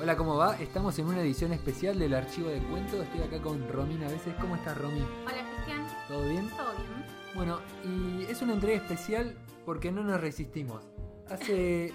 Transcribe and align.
Hola, 0.00 0.16
¿cómo 0.16 0.36
va? 0.36 0.56
Estamos 0.58 0.98
en 0.98 1.06
una 1.06 1.20
edición 1.20 1.52
especial 1.52 1.98
del 1.98 2.14
archivo 2.14 2.48
de 2.48 2.58
cuentos. 2.60 3.00
Estoy 3.04 3.20
acá 3.22 3.40
con 3.42 3.68
Romina 3.68 4.06
a 4.06 4.10
veces. 4.10 4.34
¿Cómo 4.40 4.56
estás, 4.56 4.76
Romy? 4.78 5.00
Hola 5.00 5.46
Cristian, 5.54 5.86
¿Todo 6.08 6.28
bien? 6.28 6.48
¿todo 6.50 6.72
bien? 6.76 7.06
Bueno, 7.34 7.60
y 7.84 8.22
es 8.24 8.40
una 8.42 8.54
entrega 8.54 8.78
especial 8.80 9.36
porque 9.66 9.92
no 9.92 10.02
nos 10.02 10.20
resistimos. 10.20 10.84
Hace 11.28 11.92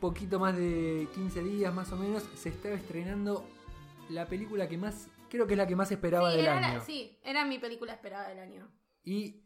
poquito 0.00 0.38
más 0.38 0.56
de 0.56 1.08
15 1.14 1.42
días 1.42 1.74
más 1.74 1.90
o 1.92 1.96
menos 1.96 2.24
se 2.34 2.48
estaba 2.50 2.74
estrenando 2.74 3.44
la 4.08 4.26
película 4.26 4.68
que 4.68 4.78
más, 4.78 5.08
creo 5.28 5.46
que 5.46 5.54
es 5.54 5.58
la 5.58 5.66
que 5.66 5.76
más 5.76 5.90
esperaba 5.92 6.30
sí, 6.30 6.36
del 6.36 6.46
era 6.46 6.60
la- 6.60 6.68
año. 6.68 6.80
sí, 6.86 7.18
era 7.24 7.44
mi 7.44 7.58
película 7.58 7.92
esperada 7.92 8.28
del 8.28 8.38
año. 8.38 8.68
¿Y 9.02 9.42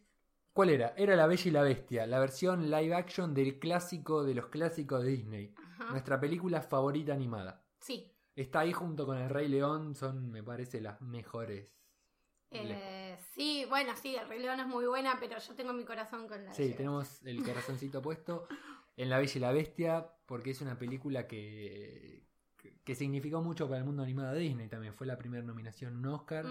cuál 0.53 0.71
era? 0.71 0.93
Era 0.97 1.17
La 1.17 1.27
Bella 1.27 1.43
y 1.47 1.51
la 1.51 1.63
Bestia, 1.63 2.07
la 2.07 2.21
versión 2.21 2.71
live 2.71 2.95
action 2.95 3.35
del 3.35 3.59
clásico 3.59 4.23
de 4.25 4.35
los 4.35 4.47
clásicos 4.47 5.03
de 5.03 5.11
Disney. 5.11 5.55
Ajá. 5.75 5.91
Nuestra 5.91 6.21
película 6.21 6.61
favorita 6.63 7.13
animada. 7.13 7.65
Sí. 7.81 8.11
Está 8.35 8.61
ahí 8.61 8.73
junto 8.73 9.07
con 9.07 9.17
El 9.19 9.29
Rey 9.31 9.49
León, 9.49 9.95
son, 9.95 10.31
me 10.31 10.43
parece, 10.43 10.81
las 10.81 11.01
mejores. 11.01 11.69
Eh, 12.51 13.19
sí, 13.35 13.65
bueno, 13.69 13.93
sí, 13.97 14.15
El 14.17 14.29
Rey 14.29 14.41
León 14.41 14.61
es 14.61 14.67
muy 14.67 14.87
buena, 14.87 15.17
pero 15.19 15.39
yo 15.39 15.55
tengo 15.55 15.73
mi 15.73 15.85
corazón 15.85 16.29
con 16.29 16.45
la 16.45 16.53
Sí, 16.53 16.63
Bella. 16.65 16.77
tenemos 16.77 17.23
el 17.25 17.43
corazoncito 17.45 18.01
puesto 18.03 18.47
en 18.97 19.09
La 19.11 19.19
Bella 19.19 19.33
y 19.35 19.41
la 19.41 19.53
Bestia 19.53 20.09
porque 20.27 20.51
es 20.51 20.61
una 20.61 20.79
película 20.79 21.27
que, 21.27 22.25
que 22.85 22.95
significó 22.95 23.43
mucho 23.43 23.67
para 23.67 23.79
el 23.79 23.85
mundo 23.85 24.03
animado 24.05 24.35
de 24.35 24.41
Disney 24.41 24.69
también. 24.69 24.95
Fue 24.95 25.07
la 25.07 25.19
primera 25.19 25.43
nominación 25.45 25.95
a 25.95 25.99
un 25.99 26.07
Oscar. 26.15 26.47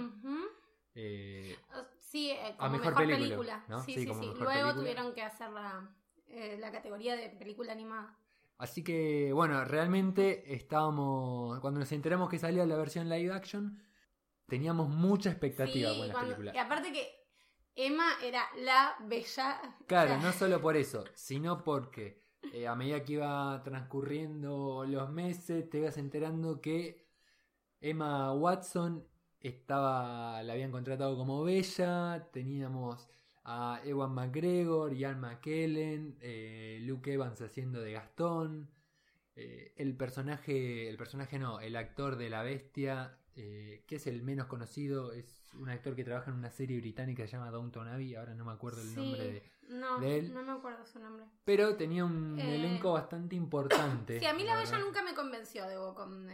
Eh, 0.96 1.58
Sí, 2.00 2.30
eh, 2.30 2.54
como 2.58 2.74
mejor 2.74 2.88
mejor, 2.92 3.04
película, 3.04 3.26
película. 3.26 3.66
¿no? 3.70 3.84
Sí, 3.84 3.94
Sí, 3.96 4.02
sí, 4.02 4.06
Luego 4.06 4.36
película. 4.38 4.74
tuvieron 4.76 5.14
que 5.14 5.24
hacer 5.24 5.50
la, 5.50 5.90
eh, 6.28 6.58
la 6.60 6.72
categoría 6.72 7.16
de 7.16 7.30
película 7.30 7.72
animada. 7.72 8.16
Así 8.58 8.84
que, 8.84 9.32
bueno, 9.34 9.64
realmente 9.66 10.54
estábamos. 10.54 11.60
Cuando 11.60 11.80
nos 11.80 11.92
enteramos 11.92 12.30
que 12.30 12.40
salía 12.40 12.66
la 12.66 12.76
versión 12.78 13.10
live 13.10 13.34
action, 13.34 13.82
teníamos 14.48 14.90
mucha 14.90 15.30
expectativa 15.30 15.92
Sí, 15.92 15.98
con 15.98 16.08
la 16.08 16.14
cuando- 16.14 16.30
película. 16.36 16.52
Y 16.56 16.58
aparte 16.58 16.92
que 16.94 17.10
Emma 17.76 18.06
era 18.24 18.44
la 18.60 18.96
bella. 19.08 19.60
Claro, 19.88 20.18
no 20.18 20.32
solo 20.32 20.62
por 20.62 20.76
eso, 20.78 21.04
sino 21.16 21.64
porque 21.64 22.24
eh, 22.54 22.68
a 22.68 22.76
medida 22.76 23.04
que 23.04 23.14
iba 23.14 23.62
transcurriendo 23.64 24.86
los 24.86 25.10
meses, 25.10 25.70
te 25.70 25.80
ibas 25.80 25.98
enterando 25.98 26.62
que 26.62 27.08
Emma 27.82 28.32
Watson 28.34 29.08
estaba, 29.40 30.42
la 30.44 30.54
habían 30.54 30.72
contratado 30.72 31.18
como 31.18 31.44
Bella, 31.44 32.30
teníamos 32.32 33.10
a 33.46 33.82
Ewan 33.84 34.14
McGregor, 34.14 34.94
Ian 34.94 35.20
McKellen, 35.20 36.18
eh, 36.22 36.80
Luke 36.84 37.12
Evans 37.14 37.42
haciendo 37.42 37.82
de 37.82 37.92
Gastón, 37.94 38.70
eh, 39.36 39.74
el 39.78 39.96
personaje, 39.98 40.88
el 40.90 40.98
personaje 40.98 41.40
no, 41.40 41.60
el 41.60 41.76
actor 41.76 42.16
de 42.16 42.30
la 42.30 42.44
bestia, 42.44 43.18
eh, 43.36 43.84
que 43.88 43.96
es 43.96 44.08
el 44.08 44.22
menos 44.22 44.48
conocido, 44.48 45.12
es 45.12 45.50
un 45.56 45.70
actor 45.70 45.96
que 45.96 46.04
trabaja 46.04 46.30
en 46.32 46.38
una 46.38 46.52
serie 46.52 46.78
británica 46.78 47.24
que 47.24 47.28
se 47.28 47.36
llama 47.38 47.52
Downton 47.52 47.88
Abbey, 47.88 48.16
ahora 48.16 48.34
no 48.36 48.46
me 48.46 48.52
acuerdo 48.52 48.82
el 48.82 48.88
sí, 48.90 48.96
nombre 48.96 49.24
de... 49.24 49.44
no, 49.70 50.00
de 50.00 50.20
él. 50.20 50.34
no 50.34 50.44
me 50.44 50.52
acuerdo 50.52 50.86
su 50.86 51.00
nombre. 51.00 51.26
Pero 51.44 51.76
tenía 51.76 52.06
un 52.06 52.40
Eh, 52.40 52.56
elenco 52.56 52.94
bastante 52.94 53.36
importante. 53.36 54.20
Sí, 54.20 54.26
a 54.26 54.34
mí 54.34 54.44
la 54.44 54.56
bella 54.56 54.72
verdad. 54.72 54.86
nunca 54.86 55.04
me 55.04 55.14
convenció, 55.16 55.68
debo 55.68 55.94
con... 55.96 56.30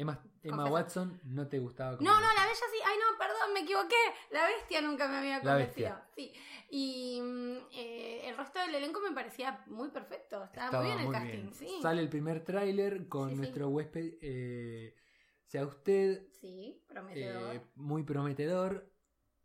Emma. 0.00 0.64
Watson 0.70 1.20
no 1.24 1.46
te 1.48 1.58
gustaba 1.58 1.96
como 1.96 2.08
No, 2.08 2.14
no, 2.18 2.26
la 2.26 2.42
bella 2.44 2.54
sí. 2.54 2.78
Ay, 2.86 2.96
no, 2.98 3.18
perdón, 3.18 3.52
me 3.52 3.60
equivoqué. 3.60 3.96
La 4.30 4.46
bestia 4.46 4.80
nunca 4.80 5.06
me 5.08 5.18
había 5.18 5.40
convencido. 5.42 5.96
Sí. 6.16 6.32
Y 6.70 7.20
mm, 7.22 7.56
eh, 7.72 8.28
el 8.28 8.36
resto 8.36 8.58
del 8.60 8.74
elenco 8.74 9.00
me 9.00 9.12
parecía 9.12 9.62
muy 9.66 9.88
perfecto. 9.90 10.42
Estaba, 10.44 10.66
Estaba 10.66 10.82
muy 10.84 10.92
bien 10.94 11.06
el 11.06 11.12
casting, 11.12 11.30
bien. 11.42 11.54
sí. 11.54 11.78
Sale 11.82 12.00
el 12.00 12.08
primer 12.08 12.42
tráiler 12.44 13.08
con 13.08 13.28
Sí, 13.28 13.34
sí. 13.34 13.40
nuestro 13.40 13.68
huésped, 13.68 14.14
eh, 14.22 14.94
sea 15.44 15.66
usted, 15.66 16.26
Sí, 16.40 16.82
prometedor. 16.88 17.56
eh, 17.56 17.62
muy 17.74 18.02
prometedor. 18.04 18.90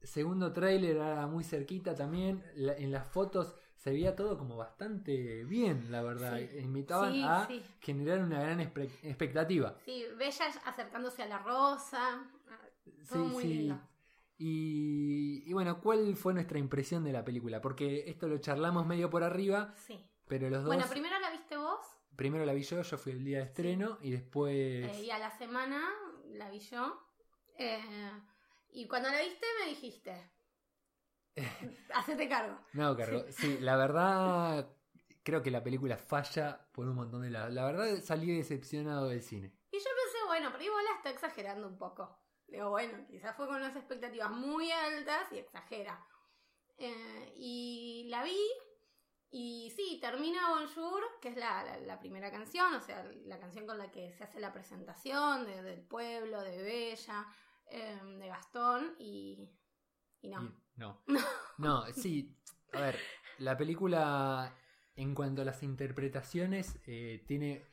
Segundo 0.01 0.53
tráiler 0.53 0.97
era 0.97 1.25
muy 1.27 1.43
cerquita 1.43 1.95
también. 1.95 2.43
La- 2.55 2.75
en 2.75 2.91
las 2.91 3.07
fotos 3.07 3.55
se 3.85 3.91
veía 3.91 4.15
todo 4.15 4.35
como 4.35 4.57
bastante 4.57 5.43
bien, 5.43 5.91
la 5.91 6.01
verdad. 6.01 6.39
Sí. 6.39 6.57
Invitaban 6.57 7.13
Sí, 7.13 7.21
a 7.23 7.45
sí. 7.45 7.63
generar 7.81 8.17
una 8.23 8.41
gran 8.41 8.59
expectativa. 8.59 9.75
Sí, 9.85 10.03
Bella 10.17 10.45
acercándose 10.65 11.21
a 11.21 11.27
la 11.27 11.37
rosa. 11.37 12.27
Todo 13.07 13.25
Sí, 13.27 13.31
muy 13.31 13.43
lindo. 13.43 13.79
Y, 14.39 15.43
y 15.45 15.53
bueno, 15.53 15.79
¿cuál 15.81 16.15
fue 16.15 16.33
nuestra 16.33 16.57
impresión 16.57 17.03
de 17.03 17.13
la 17.13 17.23
película? 17.23 17.61
Porque 17.61 18.09
esto 18.09 18.27
lo 18.27 18.39
charlamos 18.39 18.87
medio 18.87 19.07
por 19.11 19.23
arriba, 19.23 19.71
Sí. 19.77 20.03
pero 20.27 20.49
los 20.49 20.63
dos... 20.63 20.73
Bueno, 20.73 20.89
primero 20.89 21.19
la 21.19 21.29
viste 21.29 21.55
vos 21.55 21.85
Primero 22.15 22.43
la 22.43 22.53
vi 22.53 22.63
yo, 22.63 22.81
yo 22.81 22.97
fui 22.97 23.11
el 23.11 23.23
día 23.23 23.37
de 23.37 23.43
estreno 23.43 23.99
y 24.01 24.09
después... 24.09 24.55
eh, 24.55 25.03
y 25.03 25.11
a 25.11 25.19
la 25.19 25.29
semana 25.37 25.79
la 26.31 26.49
vi 26.49 26.57
yo. 26.59 27.07
Eh, 27.59 27.79
y 28.71 28.87
cuando 28.87 29.09
la 29.09 29.19
viste 29.21 29.45
me 29.63 29.69
dijiste, 29.69 30.31
hacete 31.93 32.27
cargo. 32.29 32.57
No, 32.73 32.95
cargo. 32.95 33.25
Sí, 33.29 33.57
la 33.59 33.75
verdad 33.77 34.69
creo 35.23 35.41
que 35.41 35.51
la 35.51 35.63
película 35.63 35.97
falla 35.97 36.67
por 36.71 36.87
un 36.87 36.95
montón 36.95 37.21
de 37.23 37.29
lados. 37.31 37.53
La 37.53 37.65
verdad 37.65 37.99
salí 38.03 38.35
decepcionado 38.35 39.09
del 39.09 39.21
cine. 39.21 39.51
Y 39.71 39.77
yo 39.77 39.83
pensé, 40.03 40.17
bueno, 40.27 40.49
pero 40.51 40.63
igual 40.63 40.85
la 40.85 40.95
está 40.97 41.09
exagerando 41.09 41.67
un 41.67 41.77
poco. 41.77 42.19
Digo, 42.47 42.69
bueno, 42.69 43.05
quizás 43.07 43.35
fue 43.35 43.47
con 43.47 43.55
unas 43.55 43.75
expectativas 43.75 44.29
muy 44.31 44.71
altas 44.71 45.31
y 45.31 45.39
exagera. 45.39 46.05
Eh, 46.77 47.33
y 47.37 48.05
la 48.09 48.23
vi, 48.23 48.37
y 49.31 49.73
sí, 49.75 49.97
termina 49.99 50.49
Bonjour, 50.49 51.01
que 51.21 51.29
es 51.29 51.37
la, 51.37 51.63
la- 51.63 51.79
la 51.79 51.99
primera 51.99 52.29
canción, 52.31 52.73
o 52.75 52.81
sea, 52.81 53.03
la 53.25 53.39
canción 53.39 53.65
con 53.65 53.77
la 53.77 53.91
que 53.91 54.13
se 54.13 54.23
hace 54.25 54.39
la 54.39 54.53
presentación 54.53 55.45
de- 55.45 55.63
del 55.63 55.81
pueblo, 55.81 56.41
de 56.41 56.61
Bella, 56.61 57.25
eh, 57.67 57.99
de 58.19 58.27
Gastón, 58.27 58.95
y, 58.99 59.49
y 60.21 60.27
no. 60.29 60.41
No. 60.77 61.01
No, 61.57 61.85
sí. 61.93 62.35
A 62.73 62.81
ver, 62.81 62.99
la 63.37 63.55
película 63.57 64.53
en 64.97 65.15
cuanto 65.15 65.41
a 65.41 65.45
las 65.45 65.63
interpretaciones 65.63 66.79
eh, 66.85 67.23
tiene... 67.27 67.63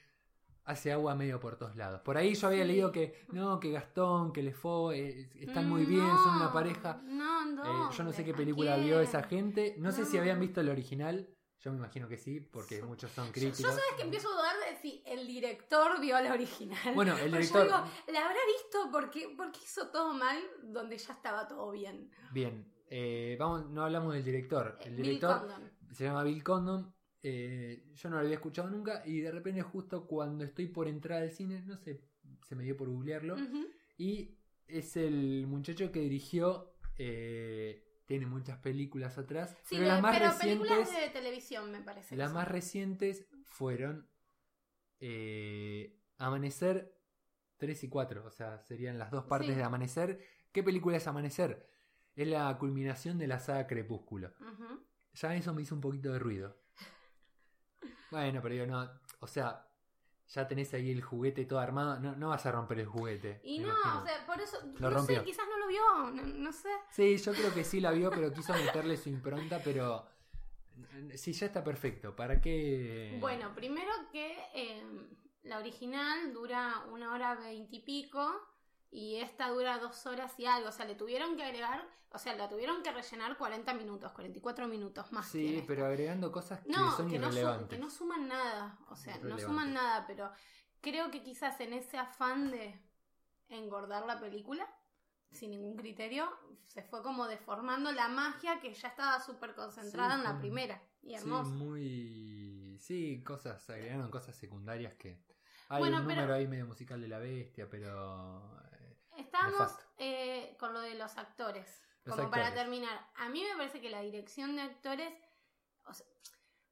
Hace 0.65 0.93
agua 0.93 1.17
medio 1.17 1.41
por 1.41 1.57
todos 1.57 1.75
lados. 1.75 2.03
Por 2.03 2.17
ahí 2.17 2.37
yo 2.37 2.47
había 2.47 2.63
Sí. 2.63 2.69
leído 2.69 2.93
que 2.93 3.25
no, 3.33 3.59
que 3.59 3.73
Gastón, 3.73 4.33
que 4.33 4.45
Lefo 4.45 4.93
eh, 4.93 5.29
están 5.35 5.69
muy 5.69 5.85
bien, 5.85 6.07
son 6.23 6.37
una 6.37 6.53
pareja. 6.53 7.01
No, 7.03 7.45
no. 7.47 7.65
Eh, 7.65 7.93
yo 7.97 8.05
no 8.05 8.13
sé 8.13 8.23
¿a 8.23 8.25
qué 8.27 8.33
película 8.33 8.77
vio 8.77 9.01
esa 9.01 9.25
gente. 9.25 9.75
No, 9.79 9.91
sé 9.91 10.05
si 10.05 10.17
habían 10.19 10.39
visto 10.39 10.61
el 10.61 10.69
original. 10.69 11.29
Yo 11.59 11.73
me 11.73 11.79
imagino 11.79 12.07
que 12.09 12.17
sí, 12.17 12.39
porque 12.39 12.81
muchos 12.83 13.11
son 13.11 13.33
críticos. 13.33 13.59
yo 13.59 13.69
sabes 13.71 13.95
que 13.97 14.03
empiezo 14.03 14.29
a 14.29 14.33
dudar 14.37 14.55
de 14.71 14.77
si 14.81 15.03
el 15.05 15.27
director 15.27 16.01
vio 16.01 16.21
la 16.21 16.33
original. 16.33 16.95
Bueno, 16.95 17.15
el 17.19 17.31
Porque 17.31 17.45
yo 17.47 17.59
director. 17.59 17.65
digo, 17.65 17.93
¿la 18.13 18.21
habrá 18.25 18.41
visto 18.47 18.89
porque, 18.93 19.35
porque 19.37 19.59
hizo 19.65 19.89
todo 19.91 20.15
mal 20.15 20.39
donde 20.63 20.97
ya 20.97 21.13
estaba 21.13 21.49
todo 21.49 21.73
bien? 21.73 22.09
Bien, 22.33 22.72
eh, 22.95 23.37
vamos, 23.39 23.71
no 23.71 23.85
hablamos 23.85 24.13
del 24.13 24.23
director. 24.23 24.77
Eh, 24.81 24.89
El 24.89 24.97
director 24.97 25.49
se 25.93 26.05
llama 26.05 26.23
Bill 26.25 26.43
Condon. 26.45 26.95
eh, 27.23 27.85
yo 27.95 28.11
no 28.11 28.17
lo 28.17 28.23
había 28.23 28.35
escuchado 28.35 28.69
nunca 28.69 29.03
y 29.07 29.21
de 29.21 29.31
repente 29.31 29.63
justo 29.63 30.07
cuando 30.07 30.45
estoy 30.45 30.67
por 30.67 30.89
entrar 30.89 31.23
al 31.23 31.31
cine, 31.31 31.63
no 31.63 31.77
sé, 31.79 32.03
se 32.47 32.55
me 32.55 32.65
dio 32.65 32.77
por 32.77 32.89
googlearlo. 32.89 33.37
Y 33.97 34.37
es 34.67 34.97
el 34.97 35.47
muchacho 35.47 35.91
que 35.91 36.01
dirigió, 36.01 36.75
eh, 36.99 37.83
tiene 38.05 38.27
muchas 38.27 38.59
películas 38.59 39.17
atrás, 39.17 39.57
Sí, 39.63 39.77
pero 39.77 39.87
las 39.89 40.03
más 40.03 40.17
pero 40.19 40.31
recientes... 40.33 40.69
películas 40.69 41.01
de 41.01 41.09
televisión 41.11 41.71
me 41.73 41.81
parece. 41.81 42.15
Las 42.17 42.33
más 42.35 42.47
recientes 42.49 43.27
fueron 43.45 44.07
eh, 45.01 45.99
Amanecer 46.19 46.95
3 47.57 47.85
y 47.85 47.89
4, 47.89 48.25
o 48.27 48.31
sea, 48.31 48.59
serían 48.59 48.99
las 48.99 49.11
dos 49.11 49.25
partes 49.25 49.51
Sí. 49.51 49.55
de 49.55 49.63
Amanecer. 49.63 50.21
¿Qué 50.53 50.63
película 50.63 50.97
es 50.97 51.07
Amanecer? 51.07 51.67
Es 52.15 52.29
la 52.29 52.57
culminación 52.59 53.19
de 53.19 53.27
la 53.27 53.39
saga 53.39 53.67
Crepúsculo. 53.67 54.33
Ya 55.15 55.35
eso 55.35 55.53
me 55.55 55.63
hizo 55.63 55.75
un 55.75 55.81
poquito 55.81 56.13
de 56.13 56.19
ruido. 56.19 56.57
Bueno, 58.11 58.41
pero 58.43 58.55
yo 58.55 58.67
no, 58.67 58.91
o 59.21 59.27
sea, 59.27 59.67
ya 60.29 60.47
tenés 60.47 60.73
ahí 60.75 60.91
el 60.91 61.03
juguete 61.03 61.45
todo 61.47 61.59
armado, 61.61 61.99
no, 62.01 62.15
no 62.17 62.29
vas 62.29 62.45
a 62.47 62.53
romper 62.53 62.81
el 62.81 62.87
juguete. 62.87 63.41
Y 63.45 63.59
no, 63.61 63.69
imagino. 63.69 64.03
o 64.03 64.05
sea, 64.07 64.27
por 64.27 64.41
eso, 64.41 64.59
Lo 64.79 64.91
no 64.91 64.97
rompió. 64.97 65.19
sé, 65.21 65.25
quizás 65.25 65.47
no 65.49 65.59
lo 65.59 65.67
vio, 65.67 66.11
no, 66.11 66.23
no 66.23 66.53
sé. 66.53 66.69
Sí, 66.91 67.17
yo 67.17 67.33
creo 67.33 67.53
que 67.55 67.65
sí 67.65 67.81
la 67.81 67.91
vio, 67.93 68.11
pero 68.11 68.33
quiso 68.33 68.53
meterle 68.55 68.97
su 68.97 69.09
impronta, 69.09 69.61
pero 69.65 70.07
sí, 71.15 71.33
ya 71.33 71.47
está 71.47 71.65
perfecto. 71.65 72.15
¿Para 72.15 72.41
qué? 72.41 73.17
Bueno, 73.21 73.55
primero 73.55 73.91
que 74.11 74.37
eh, 74.55 74.83
la 75.45 75.59
original 75.59 76.33
dura 76.35 76.85
una 76.91 77.13
hora 77.15 77.35
veintipico 77.35 78.31
y 78.93 79.17
esta 79.17 79.49
dura 79.49 79.79
dos 79.79 80.07
horas 80.07 80.39
y 80.39 80.47
algo. 80.47 80.69
O 80.69 80.73
sea, 80.73 80.85
le 80.87 80.95
tuvieron 80.95 81.35
que 81.37 81.43
agregar, 81.43 81.85
o 82.11 82.19
sea, 82.19 82.37
la 82.37 82.49
tuvieron 82.49 82.83
que 82.83 82.93
rellenar 82.93 83.37
40 83.39 83.73
minutos, 83.75 84.13
44 84.13 84.69
minutos 84.69 85.11
más. 85.13 85.27
Sí, 85.29 85.65
pero 85.67 85.87
agregando 85.87 86.31
cosas 86.31 86.61
que 86.61 86.69
No, 86.71 86.95
son 86.97 87.11
que 87.11 87.19
no, 87.19 87.31
que 87.69 87.79
no 87.79 87.91
suman 87.91 88.29
nada. 88.29 88.79
O 88.91 88.95
sea, 88.97 89.19
no 89.19 89.39
suman 89.39 89.73
nada, 89.73 90.07
pero 90.07 90.31
creo 90.81 91.11
que 91.11 91.23
quizás 91.23 91.59
en 91.61 91.73
ese 91.73 91.97
afán 91.99 92.51
de 92.51 92.79
engordar 93.49 94.05
la 94.07 94.21
película, 94.21 94.69
sin 95.33 95.51
ningún 95.51 95.77
criterio, 95.77 96.29
se 96.67 96.83
fue 96.83 97.03
como 97.03 97.27
deformando 97.27 97.91
la 97.93 98.09
magia 98.09 98.61
que 98.61 98.73
ya 98.75 98.89
estaba 98.89 99.19
súper 99.21 99.55
concentrada 99.55 100.15
Sí, 100.15 100.19
en 100.19 100.25
la 100.25 100.39
primera. 100.39 100.83
Y 101.03 101.09
Sí, 101.09 101.15
hermosa. 101.15 101.51
muy. 101.51 102.77
Sí, 102.79 103.23
cosas, 103.25 103.69
agregaron 103.71 104.11
cosas 104.11 104.37
secundarias 104.37 104.95
que. 104.95 105.19
Hay 105.69 105.81
Bueno, 105.81 106.01
un 106.01 106.07
pero- 106.07 106.21
número 106.21 106.35
ahí 106.35 106.47
medio 106.47 106.67
musical 106.67 107.01
de 107.01 107.09
la 107.09 107.19
bestia, 107.19 107.69
pero. 107.71 108.61
Nefasto. 109.17 109.83
eh, 109.99 110.57
con 110.59 110.73
lo 110.73 110.81
de 110.81 110.95
los 110.95 111.17
actores. 111.19 111.83
Los 112.05 112.17
como 112.17 112.31
para 112.31 112.53
terminar, 112.55 113.09
a 113.17 113.29
mí 113.29 113.45
me 113.45 113.57
parece 113.57 113.81
que 113.81 113.89
la 113.91 114.01
dirección 114.01 114.57
de 114.57 114.63
actores. 114.63 115.13
o 115.87 115.93
sea, 115.95 116.07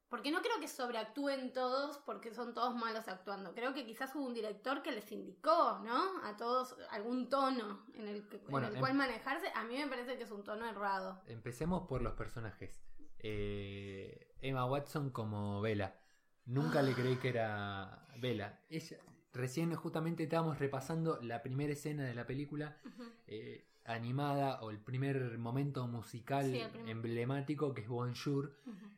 porque 0.09 0.29
no 0.31 0.41
creo 0.41 0.59
que 0.59 0.67
sobreactúen 0.67 1.53
todos 1.53 1.97
porque 1.99 2.33
son 2.33 2.53
todos 2.53 2.75
malos 2.75 3.07
actuando. 3.07 3.53
Creo 3.53 3.73
que 3.73 3.85
quizás 3.85 4.13
hubo 4.13 4.25
un 4.25 4.33
director 4.33 4.81
que 4.81 4.91
les 4.91 5.09
indicó, 5.13 5.79
¿no? 5.85 6.21
A 6.25 6.35
todos 6.35 6.75
algún 6.89 7.29
tono 7.29 7.85
en 7.93 8.09
el, 8.09 8.27
que- 8.27 8.35
en 8.37 8.47
Bueno, 8.47 8.67
el 8.67 8.73
em- 8.73 8.79
cual 8.81 8.93
manejarse. 8.95 9.49
A 9.55 9.63
mí 9.63 9.77
me 9.77 9.87
parece 9.87 10.17
que 10.17 10.23
es 10.23 10.31
un 10.31 10.43
tono 10.43 10.67
errado. 10.67 11.21
Empecemos 11.27 11.87
por 11.87 12.01
los 12.01 12.11
personajes. 12.13 12.83
Eh, 13.19 14.33
Emma 14.41 14.65
Watson 14.65 15.11
como 15.11 15.61
Bella. 15.61 15.95
Nunca 16.45 16.81
le 16.81 16.93
creí 16.93 17.15
que 17.17 17.29
era 17.29 18.05
Bella. 18.17 18.59
Ella, 18.69 18.97
recién 19.33 19.73
justamente 19.75 20.23
estábamos 20.23 20.59
repasando 20.59 21.19
la 21.21 21.41
primera 21.41 21.73
escena 21.73 22.03
de 22.03 22.13
la 22.13 22.25
película 22.27 22.77
eh, 23.27 23.65
animada 23.85 24.61
o 24.61 24.69
el 24.71 24.79
primer 24.79 25.37
momento 25.37 25.87
musical 25.87 26.45
Sí, 26.51 26.57
el 26.59 26.69
primer. 26.69 26.89
emblemático 26.89 27.73
que 27.73 27.81
es 27.81 27.87
Bonjour. 27.87 28.55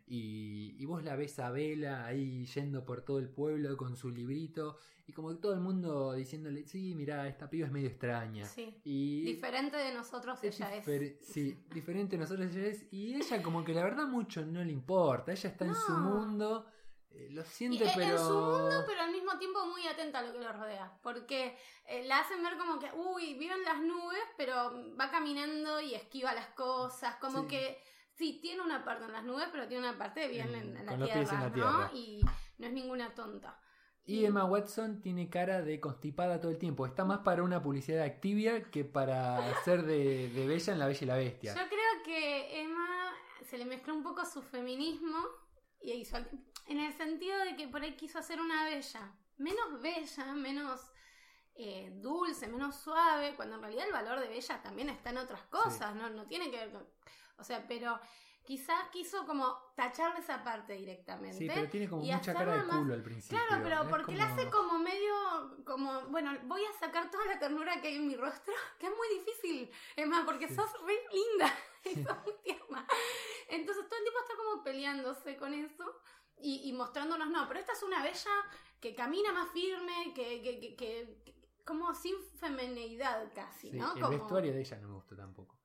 Y, 0.07 0.75
y 0.77 0.85
vos 0.85 1.03
la 1.03 1.15
ves 1.15 1.39
a 1.39 1.50
Bella 1.50 2.06
ahí 2.06 2.45
yendo 2.45 2.85
por 2.85 3.01
todo 3.01 3.19
el 3.19 3.30
pueblo 3.30 3.75
con 3.77 3.95
su 3.95 4.09
librito 4.12 4.77
y 5.07 5.12
como 5.13 5.30
que 5.30 5.35
todo 5.35 5.53
el 5.53 5.59
mundo 5.59 6.13
diciéndole, 6.13 6.65
sí, 6.65 6.94
mira, 6.95 7.27
esta 7.27 7.50
piba 7.50 7.68
es 7.68 7.74
medio 7.74 7.88
extraña. 7.88 8.45
Sí. 8.45 8.80
Y 8.83 9.21
Diferente 9.24 9.77
de 9.77 9.94
nosotros 9.94 10.41
ella 10.44 10.75
es. 10.75 10.85
Sí, 11.21 11.57
diferente 11.74 12.15
a 12.15 12.19
nosotros 12.19 12.53
ella 12.56 12.68
es. 12.68 12.85
Y 12.91 13.15
ella 13.15 13.41
como 13.41 13.63
que 13.63 13.74
la 13.74 13.83
verdad 13.83 14.07
mucho 14.07 14.45
no 14.45 14.63
le 14.63 14.71
importa. 14.71 15.31
Ella 15.31 15.50
está 15.50 15.65
en 15.65 15.75
su 15.75 15.94
mundo. 15.94 16.65
Eh, 17.13 17.27
lo 17.31 17.42
Y 17.42 17.45
siente, 17.45 17.83
en- 17.86 17.92
pero... 17.95 18.12
En 18.12 18.18
su 18.18 18.33
mundo, 18.33 18.83
pero 18.88 19.01
al 19.01 19.12
mismo 19.12 19.38
tiempo 19.38 19.65
muy 19.65 19.86
atenta 19.88 20.19
a 20.19 20.21
lo 20.24 20.33
que 20.33 20.39
lo 20.39 20.51
rodea. 20.54 20.98
Porque 21.01 21.57
eh, 21.88 22.04
la 22.06 22.19
hacen 22.19 22.42
ver 22.44 22.57
como 22.57 22.80
que, 22.80 22.89
uy, 22.94 23.36
vive 23.36 23.54
en 23.54 23.63
las 23.63 23.80
nubes, 23.81 24.24
pero 24.38 24.71
va 25.00 25.10
caminando 25.12 25.80
y 25.81 25.94
esquiva 25.95 26.33
las 26.33 26.48
cosas. 26.50 27.15
Como 27.18 27.42
Sí. 27.44 27.48
que, 27.48 27.81
sí, 28.15 28.39
tiene 28.42 28.62
una 28.62 28.83
parte 28.83 29.06
en 29.06 29.12
las 29.12 29.24
nubes, 29.24 29.48
pero 29.51 29.68
tiene 29.68 29.88
una 29.88 29.98
parte 29.98 30.27
bien 30.27 30.50
En- 30.50 30.56
en, 30.56 30.77
en 30.77 30.86
la 30.86 30.95
tierra, 30.98 31.13
pies 31.13 31.31
en 31.31 31.39
la 31.39 31.50
¿no? 31.50 31.89
Y 31.95 32.21
no 32.57 32.68
es 32.68 32.74
ninguna 32.74 33.13
tonta. 33.13 33.59
Y 34.06 34.25
Emma 34.25 34.44
Watson 34.44 35.00
tiene 35.01 35.30
cara 35.30 35.62
de 35.62 35.80
constipada 35.80 36.42
todo 36.42 36.51
el 36.51 36.57
tiempo. 36.57 36.86
Está 36.86 37.06
más 37.06 37.19
para 37.19 37.42
una 37.42 37.62
publicidad 37.62 38.00
de 38.00 38.04
Activia 38.04 38.69
que 38.69 38.83
para 38.83 39.39
ser 39.63 39.83
de, 39.83 40.27
de 40.27 40.45
Bella 40.45 40.74
en 40.74 40.80
La 40.80 40.88
Bella 40.88 41.00
y 41.01 41.06
la 41.06 41.16
Bestia. 41.16 41.54
Yo 41.56 41.62
creo 41.69 42.04
que 42.04 42.59
Emma 42.62 43.13
se 43.45 43.57
le 43.57 43.63
mezcló 43.63 43.94
un 43.95 44.04
poco 44.04 44.25
su 44.25 44.42
feminismo 44.42 45.19
y 45.80 45.94
hizo, 45.94 46.18
en 46.68 46.80
el 46.80 46.94
sentido 46.94 47.38
de 47.39 47.56
que 47.56 47.68
por 47.68 47.81
ahí 47.81 47.95
quiso 47.95 48.19
hacer 48.19 48.39
una 48.39 48.65
bella, 48.65 49.12
menos 49.38 49.81
bella, 49.81 50.25
menos 50.33 50.81
eh, 51.56 51.89
dulce, 51.95 52.48
menos 52.48 52.75
suave, 52.75 53.36
cuando 53.36 53.56
en 53.56 53.62
realidad 53.62 53.86
el 53.88 53.94
valor 53.94 54.19
de 54.19 54.27
bella 54.27 54.62
también 54.62 54.89
está 54.89 55.10
en 55.12 55.18
otras 55.18 55.42
cosas, 55.44 55.94
no, 55.95 56.10
no 56.10 56.25
tiene 56.25 56.50
que 56.50 56.57
ver 56.57 56.71
con... 56.71 56.88
O 57.38 57.44
sea, 57.44 57.65
pero 57.68 58.00
quizás 58.44 58.89
quiso 58.92 59.25
como 59.25 59.57
tacharle 59.75 60.19
esa 60.19 60.44
parte 60.44 60.74
directamente. 60.74 61.38
Sí, 61.38 61.48
pero 61.54 61.69
tiene 61.69 61.88
como 61.89 62.04
y 62.04 62.12
mucha 62.12 62.33
cara 62.33 62.56
de 62.57 62.63
más- 62.63 62.77
culo 62.77 62.94
al 62.94 63.04
principio. 63.04 63.38
Claro, 63.48 63.63
pero 63.63 63.83
Es 63.83 63.89
porque 63.89 64.16
la 64.16 64.25
hace 64.25 64.50
como 64.50 64.80
medio, 64.80 65.13
como, 65.66 66.01
bueno, 66.07 66.31
voy 66.44 66.63
a 66.66 66.74
sacar 66.80 67.09
toda 67.12 67.25
la 67.25 67.39
ternura 67.39 67.80
que 67.81 67.88
hay 67.89 67.95
en 67.95 68.07
mi 68.07 68.16
rostro, 68.16 68.54
que 68.80 68.88
es 68.88 68.94
muy 68.95 69.07
difícil, 69.19 69.71
Emma, 69.95 70.24
porque 70.25 70.48
Sí. 70.48 70.56
sos 70.56 70.71
re 70.86 70.95
linda 71.12 71.54
y 71.86 72.04
sos 72.04 72.18
muy 72.24 72.33
tierna. 72.44 72.86
Entonces 73.50 73.88
todo 73.88 73.98
el 73.98 74.04
tiempo 74.04 74.19
está 74.21 74.36
como 74.36 74.63
peleándose 74.63 75.38
con 75.38 75.54
eso 75.54 76.00
y, 76.38 76.69
y 76.69 76.74
mostrándonos, 76.74 77.30
no, 77.30 77.47
pero 77.47 77.59
esta 77.59 77.74
es 77.74 77.83
una 77.83 78.01
bella 78.03 78.31
que 78.80 78.94
camina 78.95 79.31
más 79.31 79.51
firme, 79.51 80.13
que, 80.13 80.41
que, 80.41 80.59
que, 80.59 80.75
que- 80.75 81.24
que- 81.24 81.33
como 81.65 81.94
sin 81.95 82.15
femeneidad 82.39 83.31
casi, 83.33 83.71
Sí, 83.71 83.77
¿no? 83.77 83.94
el 83.95 84.01
Como- 84.01 84.18
vestuario 84.18 84.53
de 84.53 84.59
ella 84.62 84.77
no 84.80 84.88
me 84.89 84.94
gustó 84.95 85.15
tampoco. 85.15 85.57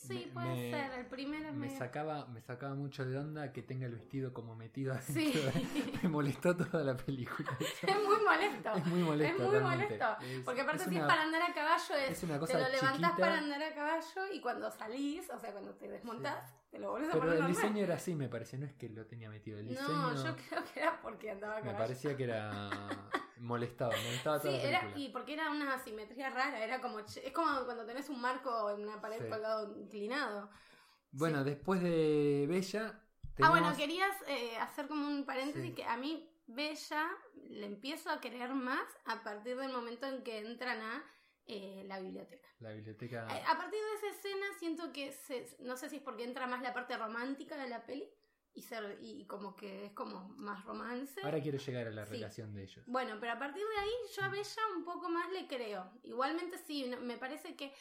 Sí, 0.00 0.26
me- 0.26 0.32
puede 0.32 0.48
me- 0.54 0.70
ser, 0.70 0.98
el 1.00 1.06
primero 1.06 1.48
es 1.48 1.54
Me 1.54 1.66
medio- 1.66 1.78
sacaba, 1.78 2.26
me 2.26 2.40
sacaba 2.40 2.74
mucho 2.74 3.04
de 3.04 3.18
onda 3.18 3.52
que 3.52 3.62
tenga 3.62 3.86
el 3.86 3.92
vestido 3.94 4.32
como 4.32 4.54
metido 4.54 4.92
adentro. 4.94 5.12
Sí. 5.14 5.32
me 6.02 6.08
molestó 6.08 6.56
toda 6.56 6.84
la 6.84 6.96
película. 6.96 7.48
Es 7.82 7.96
muy 7.96 8.16
molesto. 8.24 8.72
Es 8.74 8.86
muy 8.86 9.00
molesto. 9.02 9.42
es 9.44 9.50
muy 9.50 9.60
molesto. 9.60 10.16
Es- 10.20 10.40
Porque 10.44 10.60
aparte 10.60 10.82
es 10.84 10.88
si 10.88 10.94
una- 10.94 11.00
es 11.00 11.06
para 11.12 11.22
andar 11.22 11.42
a 11.42 11.52
caballo 11.54 11.94
es, 11.96 12.10
es 12.12 12.22
una 12.22 12.34
te 12.34 12.40
cosa 12.40 12.52
lo 12.60 12.68
levantás 12.68 12.92
chiquita, 12.92 13.16
para 13.16 13.38
andar 13.38 13.62
a 13.62 13.74
caballo 13.74 14.32
y 14.32 14.40
cuando 14.40 14.70
salís, 14.70 15.28
o 15.30 15.38
sea, 15.38 15.52
cuando 15.52 15.74
te 15.74 15.88
desmontás, 15.88 16.54
te 16.70 16.78
lo 16.78 16.90
volvés 16.92 17.08
a 17.08 17.12
Pero 17.12 17.20
poner 17.24 17.34
el 17.36 17.42
normal. 17.42 17.56
diseño 17.62 17.84
era 17.84 17.94
así, 17.96 18.14
me 18.14 18.28
pareció. 18.28 18.58
No 18.58 18.66
es 18.66 18.74
que 18.74 18.88
lo 18.88 19.04
tenía 19.06 19.28
metido. 19.30 19.58
El 19.58 19.68
diseño 19.68 19.88
No, 19.88 20.14
yo 20.24 20.36
creo 20.48 20.62
que 20.72 20.80
era 20.80 21.00
porque 21.02 21.30
andaba 21.30 21.54
a 21.54 21.56
me 21.56 21.62
caballo. 21.72 21.78
parecía 21.78 22.16
que 22.16 22.24
era. 22.24 22.50
molestaba, 23.40 23.94
molestaba 24.04 24.38
Sí, 24.40 24.48
toda 24.48 24.58
la 24.62 24.68
era, 24.68 24.92
y 24.96 25.08
porque 25.10 25.34
era 25.34 25.50
una 25.50 25.74
asimetría 25.74 26.30
rara, 26.30 26.62
era 26.62 26.80
como, 26.80 26.98
es 27.00 27.20
como 27.32 27.64
cuando 27.64 27.84
tenés 27.86 28.08
un 28.08 28.20
marco 28.20 28.70
en 28.70 28.82
una 28.82 29.00
pared 29.00 29.22
Sí. 29.22 29.28
colgado 29.30 29.76
inclinado. 29.78 30.50
Bueno, 31.10 31.44
después 31.44 31.82
de 31.82 32.46
Bella. 32.48 33.00
Ah, 33.40 33.50
bueno, 33.50 33.72
tenemos- 33.72 33.76
querías 33.78 34.16
eh, 34.26 34.56
hacer 34.58 34.88
como 34.88 35.06
un 35.06 35.24
paréntesis 35.24 35.70
Sí. 35.70 35.74
que 35.74 35.84
a 35.84 35.96
mí 35.96 36.28
Bella 36.46 37.06
le 37.48 37.66
empiezo 37.66 38.10
a 38.10 38.20
querer 38.20 38.50
más 38.54 38.82
a 39.04 39.22
partir 39.22 39.56
del 39.56 39.70
momento 39.72 40.06
en 40.06 40.22
que 40.22 40.38
entran 40.38 40.80
a 40.80 41.04
eh, 41.50 41.82
la 41.86 41.98
biblioteca. 41.98 42.46
La 42.60 42.72
biblioteca. 42.72 43.26
Eh, 43.34 43.42
A 43.48 43.56
partir 43.56 43.80
de 43.80 43.94
esa 44.06 44.16
escena 44.18 44.46
siento 44.58 44.92
que 44.92 45.12
se, 45.12 45.56
no 45.60 45.78
sé 45.78 45.88
si 45.88 45.96
es 45.96 46.02
porque 46.02 46.24
entra 46.24 46.46
más 46.46 46.60
la 46.60 46.74
parte 46.74 46.94
romántica 46.98 47.56
de 47.56 47.70
la 47.70 47.86
peli 47.86 48.06
y, 48.58 48.62
ser, 48.62 48.98
y 49.00 49.24
como 49.26 49.54
que 49.56 49.86
es 49.86 49.92
como 49.92 50.28
más 50.36 50.64
romance. 50.64 51.20
Ahora 51.22 51.40
quiero 51.40 51.58
llegar 51.58 51.86
a 51.86 51.90
la 51.90 52.04
Sí. 52.04 52.12
relación 52.12 52.54
de 52.54 52.64
ellos. 52.64 52.84
Bueno, 52.86 53.16
pero 53.20 53.32
a 53.32 53.38
partir 53.38 53.62
de 53.62 53.78
ahí 53.80 53.90
yo 54.16 54.22
a 54.24 54.28
Bella 54.28 54.62
un 54.76 54.84
poco 54.84 55.08
más 55.08 55.30
le 55.32 55.46
creo. 55.46 55.90
Igualmente 56.02 56.58
sí, 56.58 56.90
me 57.02 57.16
parece 57.18 57.54
que 57.56 57.72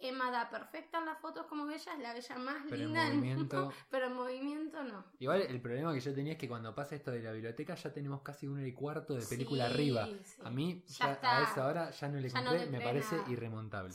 Emma 0.00 0.30
da 0.30 0.48
perfecta 0.48 0.98
en 0.98 1.06
las 1.06 1.18
fotos 1.18 1.46
como 1.46 1.66
Bella, 1.66 1.92
es 1.94 1.98
la 1.98 2.12
Bella 2.14 2.36
más 2.38 2.62
Pero 2.70 2.76
en 2.76 2.80
linda 2.84 3.04
del 3.04 3.14
movimiento. 3.16 3.72
pero 3.90 4.06
en 4.06 4.12
movimiento 4.12 4.84
no. 4.84 5.04
Igual 5.18 5.42
el 5.42 5.60
problema 5.60 5.92
que 5.92 6.00
yo 6.00 6.14
tenía 6.14 6.32
es 6.34 6.38
que 6.38 6.46
cuando 6.48 6.72
pasa 6.74 6.94
esto 6.94 7.10
de 7.10 7.20
la 7.20 7.32
biblioteca 7.32 7.74
ya 7.74 7.92
tenemos 7.92 8.22
casi 8.22 8.46
una 8.46 8.60
hora 8.60 8.68
y 8.68 8.72
cuarto 8.74 9.14
de 9.14 9.26
película 9.26 9.66
Sí, 9.66 9.72
arriba. 9.72 10.06
sí. 10.22 10.40
A 10.44 10.50
mí 10.50 10.84
Ya 10.86 11.06
ya 11.06 11.12
está. 11.14 11.38
a 11.38 11.42
esa 11.50 11.66
hora 11.66 11.90
ya 11.90 12.08
no 12.08 12.20
le 12.20 12.28
Ya 12.28 12.44
compré, 12.44 12.66
me 12.66 12.80
parece 12.80 13.16
nada. 13.16 13.30
irremontable. 13.30 13.94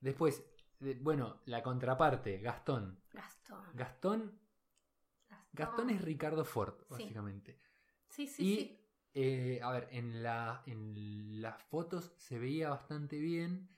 Después, 0.00 0.44
de- 0.80 0.94
bueno, 0.96 1.40
la 1.46 1.62
contraparte, 1.62 2.38
Gastón. 2.38 3.00
Gastón. 3.12 3.64
Gastón, 3.72 4.38
Gastón 5.56 5.90
es 5.90 6.02
Ricardo 6.02 6.44
Ford, 6.44 6.74
básicamente. 6.88 7.58
Sí, 8.08 8.26
sí, 8.26 8.44
y, 8.44 8.56
sí. 8.56 8.80
eh, 9.14 9.60
a 9.62 9.72
ver, 9.72 9.88
en, 9.90 10.22
la, 10.22 10.62
en 10.66 11.40
las 11.42 11.62
fotos 11.64 12.12
se 12.16 12.38
veía 12.38 12.70
bastante 12.70 13.18
bien, 13.18 13.68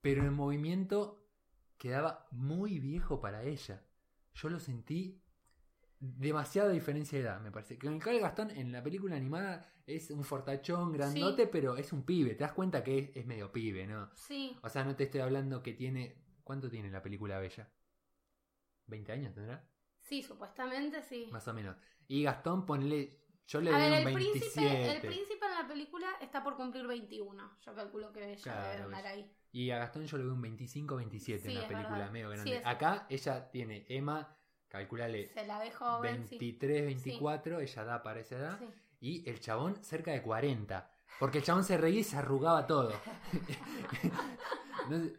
pero 0.00 0.24
en 0.24 0.32
movimiento 0.32 1.28
quedaba 1.76 2.26
muy 2.30 2.78
viejo 2.78 3.20
para 3.20 3.42
ella. 3.42 3.84
Yo 4.34 4.48
lo 4.48 4.58
sentí 4.58 5.22
demasiada 5.98 6.70
diferencia 6.70 7.18
de 7.18 7.24
edad, 7.24 7.40
me 7.40 7.50
parece. 7.50 7.78
Que 7.78 7.86
el 7.88 7.98
Gastón 8.20 8.50
en 8.50 8.72
la 8.72 8.82
película 8.82 9.16
animada 9.16 9.66
es 9.86 10.10
un 10.10 10.24
fortachón 10.24 10.92
grandote, 10.92 11.46
pero 11.46 11.76
es 11.76 11.92
un 11.92 12.04
pibe. 12.04 12.34
Te 12.34 12.44
das 12.44 12.52
cuenta 12.52 12.82
que 12.82 12.98
es, 12.98 13.10
es 13.16 13.26
medio 13.26 13.52
pibe, 13.52 13.86
¿no? 13.86 14.10
Sí, 14.14 14.56
O 14.62 14.68
sea, 14.68 14.84
no 14.84 14.96
te 14.96 15.04
estoy 15.04 15.20
hablando 15.20 15.62
que 15.62 15.72
tiene... 15.72 16.24
¿Cuánto 16.44 16.70
tiene 16.70 16.90
la 16.90 17.02
película 17.02 17.38
Bella? 17.40 17.68
¿20 18.88 19.10
años 19.10 19.34
tendrá? 19.34 19.68
Sí, 20.08 20.22
supuestamente 20.22 21.02
sí. 21.02 21.28
Más 21.32 21.46
o 21.48 21.52
menos. 21.54 21.76
Y 22.08 22.22
Gastón, 22.22 22.64
ponle... 22.66 23.20
Yo 23.48 23.60
le 23.60 23.70
A 23.70 23.78
doy 23.78 23.82
ver, 23.82 23.92
un 23.92 24.08
el 24.08 24.14
27. 24.16 24.50
príncipe, 24.50 24.92
el 24.92 25.00
príncipe 25.02 25.46
en 25.46 25.52
la 25.54 25.68
película 25.68 26.08
está 26.20 26.42
por 26.42 26.56
cumplir 26.56 26.84
21. 26.84 27.58
Yo 27.64 27.74
calculo 27.76 28.12
que 28.12 28.18
Bella 28.20 28.42
Claro, 28.42 28.70
debe 28.72 28.82
andar 28.82 29.06
ahí. 29.06 29.32
Y 29.52 29.70
a 29.70 29.78
Gastón 29.78 30.04
yo 30.04 30.16
le 30.18 30.24
doy 30.24 30.32
un 30.32 30.42
25 30.42 30.96
27 30.96 31.42
Sí, 31.42 31.48
en 31.54 31.62
la 31.62 31.68
película, 31.68 31.98
verdad. 31.98 32.10
medio 32.10 32.30
grande. 32.30 32.62
Acá 32.64 33.06
ella 33.08 33.48
tiene 33.50 33.86
Emma, 33.88 34.36
calculale 34.66 35.28
Se 35.28 35.46
la 35.46 35.60
ve 35.60 35.70
joven, 35.70 36.26
sí. 36.26 36.38
23, 36.38 36.86
24, 36.86 37.60
ella 37.60 37.84
da 37.84 38.02
para 38.02 38.18
esa 38.20 38.36
edad. 38.36 38.60
Y 39.00 39.28
el 39.30 39.38
chabón 39.38 39.76
cerca 39.84 40.10
de 40.10 40.22
40. 40.22 40.90
Porque 41.20 41.38
el 41.38 41.44
chabón 41.44 41.62
se 41.62 41.76
reía 41.78 42.00
y 42.00 42.04
se 42.04 42.16
arrugaba 42.16 42.66
todo. 42.66 42.92
no, 44.90 44.98
sé, 44.98 45.16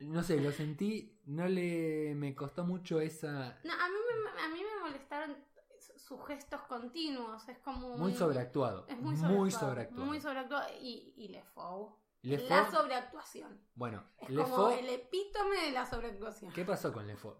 no 0.00 0.22
sé, 0.22 0.40
lo 0.40 0.52
sentí, 0.52 1.18
no 1.24 1.48
le 1.48 2.14
me 2.14 2.34
costó 2.34 2.64
mucho 2.64 3.00
esa... 3.00 3.58
No, 3.64 3.72
a 3.72 3.88
mí, 3.88 3.94
me, 4.22 4.40
a 4.42 4.48
mí 4.48 4.60
me 4.62 4.80
molestaron 4.80 5.36
su- 5.78 5.98
sus 5.98 6.26
gestos 6.26 6.60
continuos. 6.62 7.48
Es 7.48 7.58
como. 7.58 7.96
Muy 7.96 8.14
sobreactuado. 8.14 8.86
Es 8.88 8.98
muy 8.98 9.16
muy 9.16 9.50
sobreactuado. 9.50 10.06
Muy 10.06 10.20
sobreactuado. 10.20 10.66
Y, 10.80 11.12
y 11.16 11.28
Lefou. 11.28 11.96
Lefou- 12.22 12.48
La 12.48 12.70
sobreactuación. 12.70 13.60
Bueno, 13.74 14.02
Es 14.18 14.28
Lefou- 14.30 14.50
como 14.50 14.70
el 14.70 14.88
epítome 14.88 15.56
de 15.66 15.70
la 15.72 15.84
sobreactuación. 15.86 16.52
¿Qué 16.52 16.64
pasó 16.64 16.92
con 16.92 17.06
Lefou? 17.06 17.36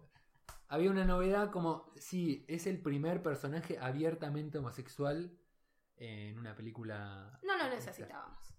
Había 0.67 0.89
una 0.91 1.05
novedad 1.05 1.51
como, 1.51 1.91
sí, 1.95 2.43
es 2.47 2.65
el 2.67 2.81
primer 2.81 3.21
personaje 3.23 3.77
abiertamente 3.79 4.57
homosexual 4.57 5.37
en 5.97 6.37
una 6.39 6.55
película. 6.55 7.39
No 7.43 7.55
lo 7.57 7.67
necesitábamos. 7.69 8.54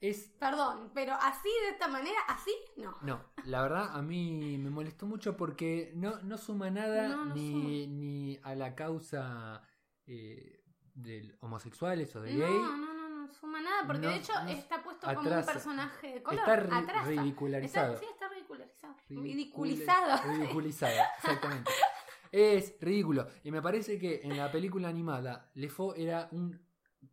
Es, 0.00 0.28
Perdón, 0.38 0.90
pero 0.94 1.14
así, 1.14 1.48
de 1.64 1.70
esta 1.70 1.88
manera, 1.88 2.18
así, 2.28 2.52
no. 2.76 2.96
no, 3.00 3.24
la 3.44 3.62
verdad 3.62 3.96
a 3.96 4.02
mí 4.02 4.58
me 4.58 4.68
molestó 4.70 5.06
mucho 5.06 5.36
porque 5.36 5.92
no, 5.94 6.20
no 6.22 6.36
suma 6.36 6.70
nada 6.70 7.08
No, 7.08 7.24
no 7.26 7.34
ni, 7.34 7.86
ni 7.86 8.38
a 8.42 8.54
la 8.54 8.74
causa 8.74 9.62
eh, 10.06 10.62
de 10.94 11.34
homosexuales 11.40 12.14
o 12.14 12.20
de 12.20 12.34
no, 12.34 12.46
gay. 12.46 12.58
no, 12.58 12.76
no, 12.76 13.08
no 13.08 13.32
suma 13.32 13.60
nada, 13.62 13.86
porque 13.86 14.06
de 14.06 14.16
hecho 14.16 14.32
está 14.48 14.82
puesto 14.82 15.06
como 15.14 15.20
un 15.30 15.44
personaje 15.44 16.14
de 16.14 16.22
color. 16.22 16.40
Está 16.40 16.56
ri- 16.62 16.82
atrasa. 16.82 17.08
ridicularizado. 17.08 17.94
Está- 17.94 18.06
sí, 18.06 18.12
está 18.12 18.28
ridicularizado. 18.28 18.94
Ridiculizado. 19.08 20.22
Ridiculizado, 20.36 20.94
exactamente. 21.18 21.70
es 22.32 22.74
ridículo. 22.80 23.26
Y 23.44 23.50
me 23.50 23.62
parece 23.62 23.98
que 23.98 24.20
en 24.22 24.36
la 24.36 24.50
película 24.52 24.88
animada, 24.88 25.50
Lefo 25.54 25.94
era 25.94 26.28
un 26.32 26.65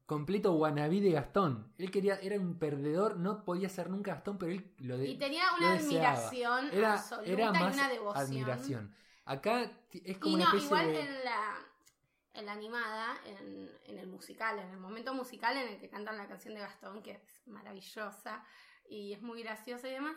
completo 0.05 0.53
wannabe 0.53 1.01
de 1.01 1.11
Gastón. 1.11 1.73
Él 1.77 1.91
quería, 1.91 2.15
era 2.19 2.37
un 2.39 2.57
perdedor, 2.59 3.17
no 3.17 3.43
podía 3.45 3.69
ser 3.69 3.89
nunca 3.89 4.13
Gastón, 4.15 4.37
pero 4.37 4.51
él 4.51 4.73
lo 4.79 4.97
de, 4.97 5.07
Y 5.09 5.17
tenía 5.17 5.43
una 5.57 5.73
admiración 5.73 6.69
Era, 6.71 6.93
absoluta 6.93 7.29
era 7.31 7.49
y 7.49 7.51
más 7.51 7.73
una 7.73 7.89
devoción. 7.89 8.25
admiración. 8.25 8.95
Acá 9.25 9.71
es 9.91 10.17
como 10.17 10.37
Y 10.37 10.41
una 10.41 10.45
no, 10.51 10.57
especie 10.57 10.65
igual 10.67 10.87
de. 10.87 10.99
en 10.99 11.23
la, 11.23 11.55
en 12.33 12.45
la 12.45 12.51
animada, 12.53 13.17
en, 13.25 13.71
en 13.85 13.97
el 13.97 14.07
musical, 14.07 14.59
en 14.59 14.69
el 14.69 14.77
momento 14.79 15.13
musical 15.13 15.55
en 15.57 15.67
el 15.69 15.79
que 15.79 15.89
cantan 15.89 16.17
la 16.17 16.27
canción 16.27 16.53
de 16.53 16.59
Gastón, 16.61 17.01
que 17.01 17.11
es 17.11 17.47
maravillosa 17.47 18.43
y 18.89 19.13
es 19.13 19.21
muy 19.21 19.41
graciosa 19.43 19.87
y 19.87 19.91
demás, 19.93 20.15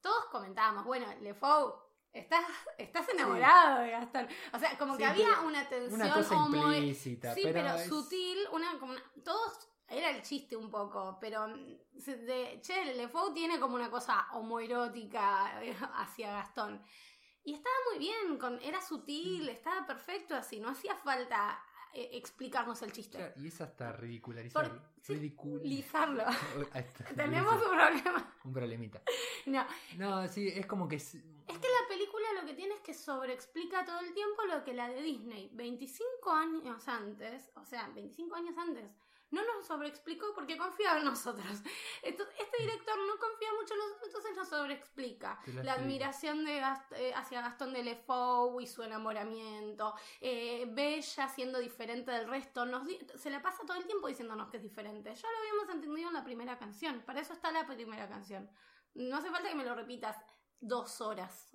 todos 0.00 0.26
comentábamos, 0.26 0.84
bueno, 0.84 1.06
Lefou, 1.20 1.74
estás, 2.18 2.44
estás 2.78 3.08
enamorado 3.08 3.80
de 3.80 3.90
Gastón. 3.90 4.28
O 4.52 4.58
sea, 4.58 4.76
como 4.78 4.92
Sí, 4.94 4.98
que 4.98 5.04
había 5.06 5.40
una 5.40 5.68
tensión 5.68 6.00
Una 6.00 6.12
cosa 6.14 6.36
homo- 6.36 6.72
implícita, 6.72 7.34
Sí, 7.34 7.40
pero, 7.44 7.60
pero, 7.62 7.74
es- 7.76 7.88
sutil, 7.88 8.38
una, 8.52 8.78
como 8.78 8.92
una- 8.92 9.02
todos 9.24 9.68
era 9.88 10.10
el 10.10 10.22
chiste 10.22 10.54
un 10.56 10.70
poco, 10.70 11.18
pero 11.20 11.48
mm, 11.48 11.76
de, 12.04 12.60
che, 12.62 12.94
Lefou 12.94 13.32
tiene 13.32 13.58
como 13.58 13.74
una 13.76 13.90
cosa 13.90 14.26
homoerótica 14.32 15.62
eh, 15.62 15.74
hacia 15.94 16.32
Gastón. 16.32 16.82
Y 17.44 17.54
estaba 17.54 17.74
muy 17.90 17.98
bien, 17.98 18.36
con, 18.38 18.60
era 18.60 18.80
sutil, 18.82 19.48
estaba 19.48 19.86
perfecto 19.86 20.34
así, 20.34 20.60
no 20.60 20.68
hacía 20.70 20.94
falta 20.96 21.62
eh, 21.94 22.10
explicarnos 22.12 22.82
el 22.82 22.92
chiste. 22.92 23.16
Claro, 23.16 23.32
y 23.36 23.48
es 23.48 23.60
hasta 23.62 23.92
ridicularizar. 23.92 24.68
Por- 24.68 24.82
sí, 25.00 25.14
Ridicul- 25.14 25.62
Lizarlo. 25.62 26.24
Ahí 26.74 26.82
está, 26.82 27.04
Tenemos 27.14 27.54
un 27.54 27.70
problema. 27.70 28.34
un 28.44 28.52
problemita. 28.52 29.00
No, 29.46 29.66
No, 29.96 30.28
sí, 30.28 30.48
es 30.48 30.66
como 30.66 30.86
que. 30.86 30.96
es- 30.96 31.12
que 31.46 31.54
la 31.54 31.87
lo 32.40 32.46
que 32.46 32.54
tiene 32.54 32.74
es 32.74 32.80
que 32.80 32.94
sobreexplica 32.94 33.84
todo 33.84 34.00
el 34.00 34.12
tiempo 34.14 34.42
lo 34.44 34.64
que 34.64 34.74
la 34.74 34.88
de 34.88 35.02
Disney, 35.02 35.50
25 35.52 36.30
años 36.30 36.88
antes, 36.88 37.50
o 37.54 37.64
sea, 37.64 37.88
25 37.94 38.34
años 38.36 38.56
antes, 38.56 38.90
no 39.30 39.42
nos 39.44 39.66
sobreexplicó 39.66 40.32
porque 40.34 40.56
confiaba 40.56 40.98
en 41.00 41.04
nosotros. 41.04 41.46
Entonces, 42.02 42.34
este 42.40 42.62
director 42.62 42.96
no 42.98 43.18
confía 43.18 43.52
mucho 43.60 43.74
en 43.74 43.80
nosotros, 43.80 44.06
entonces 44.06 44.36
nos 44.36 44.48
sobreexplica. 44.48 45.38
La 45.64 45.74
admiración 45.74 46.44
de 46.46 46.60
Gast- 46.62 46.92
eh, 46.96 47.12
hacia 47.14 47.42
Gastón 47.42 47.74
de 47.74 47.82
Lefou 47.84 48.58
y 48.60 48.66
su 48.66 48.82
enamoramiento, 48.82 49.94
eh, 50.22 50.66
Bella 50.70 51.28
siendo 51.28 51.58
diferente 51.58 52.10
del 52.10 52.26
resto, 52.28 52.64
nos 52.64 52.88
se 53.16 53.28
la 53.30 53.42
pasa 53.42 53.64
todo 53.66 53.76
el 53.76 53.84
tiempo 53.86 54.08
diciéndonos 54.08 54.48
que 54.48 54.56
es 54.56 54.62
diferente. 54.62 55.14
Ya 55.14 55.30
lo 55.30 55.38
habíamos 55.38 55.68
entendido 55.74 56.08
en 56.08 56.14
la 56.14 56.24
primera 56.24 56.58
canción, 56.58 57.02
para 57.04 57.20
eso 57.20 57.34
está 57.34 57.50
la 57.52 57.66
primera 57.66 58.08
canción. 58.08 58.50
No 58.94 59.18
hace 59.18 59.30
falta 59.30 59.50
que 59.50 59.54
me 59.54 59.64
lo 59.64 59.74
repitas 59.74 60.16
dos 60.60 61.02
horas. 61.02 61.47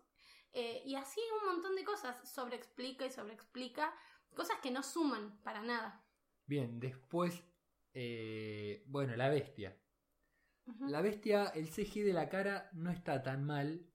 Eh, 0.54 0.84
y 0.86 0.96
así 0.96 1.20
un 1.42 1.54
montón 1.54 1.76
de 1.76 1.84
cosas, 1.84 2.30
sobreexplica 2.30 3.06
y 3.06 3.12
sobreexplica, 3.12 3.94
cosas 4.36 4.58
que 4.62 4.72
no 4.72 4.84
suman 4.84 5.40
para 5.44 5.62
nada. 5.62 6.06
Bien, 6.46 6.80
después. 6.80 7.44
eh, 7.94 8.84
bueno, 8.88 9.16
la 9.16 9.30
bestia. 9.30 9.78
La 10.80 11.02
bestia, 11.02 11.48
el 11.48 11.68
CG 11.68 12.06
de 12.06 12.14
la 12.14 12.30
cara 12.30 12.70
no 12.74 12.90
está 12.90 13.22
tan 13.22 13.44
mal, 13.46 13.86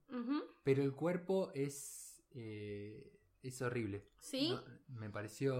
pero 0.63 0.83
el 0.83 0.95
cuerpo 0.95 1.51
es. 1.55 2.23
eh, 2.31 3.15
es 3.43 3.63
horrible. 3.63 4.09
¿Sí? 4.21 4.51
No, 4.51 4.63
me 4.89 5.09
pareció 5.11 5.55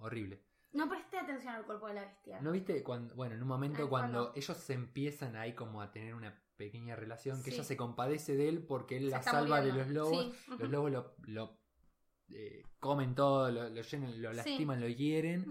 horrible. 0.00 0.44
No 0.72 0.88
presté 0.88 1.18
atención 1.18 1.54
al 1.54 1.64
cuerpo 1.64 1.86
de 1.88 1.94
la 1.94 2.00
bestia. 2.02 2.40
¿No 2.40 2.52
viste? 2.52 2.82
Cuando, 2.82 3.14
bueno, 3.14 3.34
en 3.34 3.42
un 3.42 3.48
momento 3.48 3.84
Ah, 3.84 3.88
cuando 3.88 4.32
ellos 4.34 4.56
se 4.56 4.72
empiezan 4.72 5.36
ahí 5.36 5.54
como 5.54 5.82
a 5.82 5.90
tener 5.90 6.14
una 6.14 6.40
pequeña 6.56 6.96
relación, 6.96 7.42
que 7.42 7.50
Sí. 7.50 7.56
ella 7.56 7.64
se 7.64 7.76
compadece 7.76 8.36
de 8.36 8.48
él 8.48 8.62
porque 8.64 8.96
él 8.96 9.04
Se 9.06 9.10
la 9.10 9.22
salva 9.22 9.60
de 9.60 9.72
los 9.72 9.88
lobos. 9.88 10.32
Sí. 10.46 10.54
Los 10.58 10.70
lobos 10.70 10.90
lo, 10.92 11.14
lo, 11.26 11.58
eh, 12.30 12.62
comen 12.78 13.14
todo, 13.14 13.50
lo, 13.50 13.68
lo 13.68 13.82
llenan, 13.82 14.22
lo 14.22 14.30
Sí. 14.30 14.36
lastiman, 14.36 14.80
lo 14.80 14.88
hieren. 14.88 15.44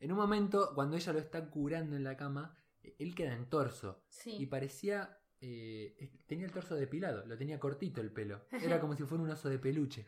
En 0.00 0.12
un 0.12 0.18
momento, 0.18 0.72
cuando 0.74 0.96
ella 0.96 1.12
lo 1.12 1.18
está 1.18 1.48
curando 1.50 1.96
en 1.96 2.04
la 2.04 2.16
cama, 2.16 2.56
eh, 2.82 2.96
él 2.98 3.14
queda 3.14 3.34
en 3.34 3.48
torso. 3.48 4.02
Sí. 4.08 4.36
Y 4.38 4.46
parecía. 4.46 5.16
Eh, 5.42 5.94
es- 5.98 6.10
tenía 6.26 6.44
el 6.46 6.52
torso 6.52 6.74
depilado, 6.74 7.24
lo 7.26 7.36
tenía 7.38 7.58
cortito 7.58 8.00
el 8.00 8.10
pelo. 8.12 8.42
Era 8.50 8.78
como 8.80 8.94
si 8.94 9.04
fuera 9.04 9.24
un 9.24 9.30
oso 9.30 9.48
de 9.48 9.58
peluche. 9.58 10.06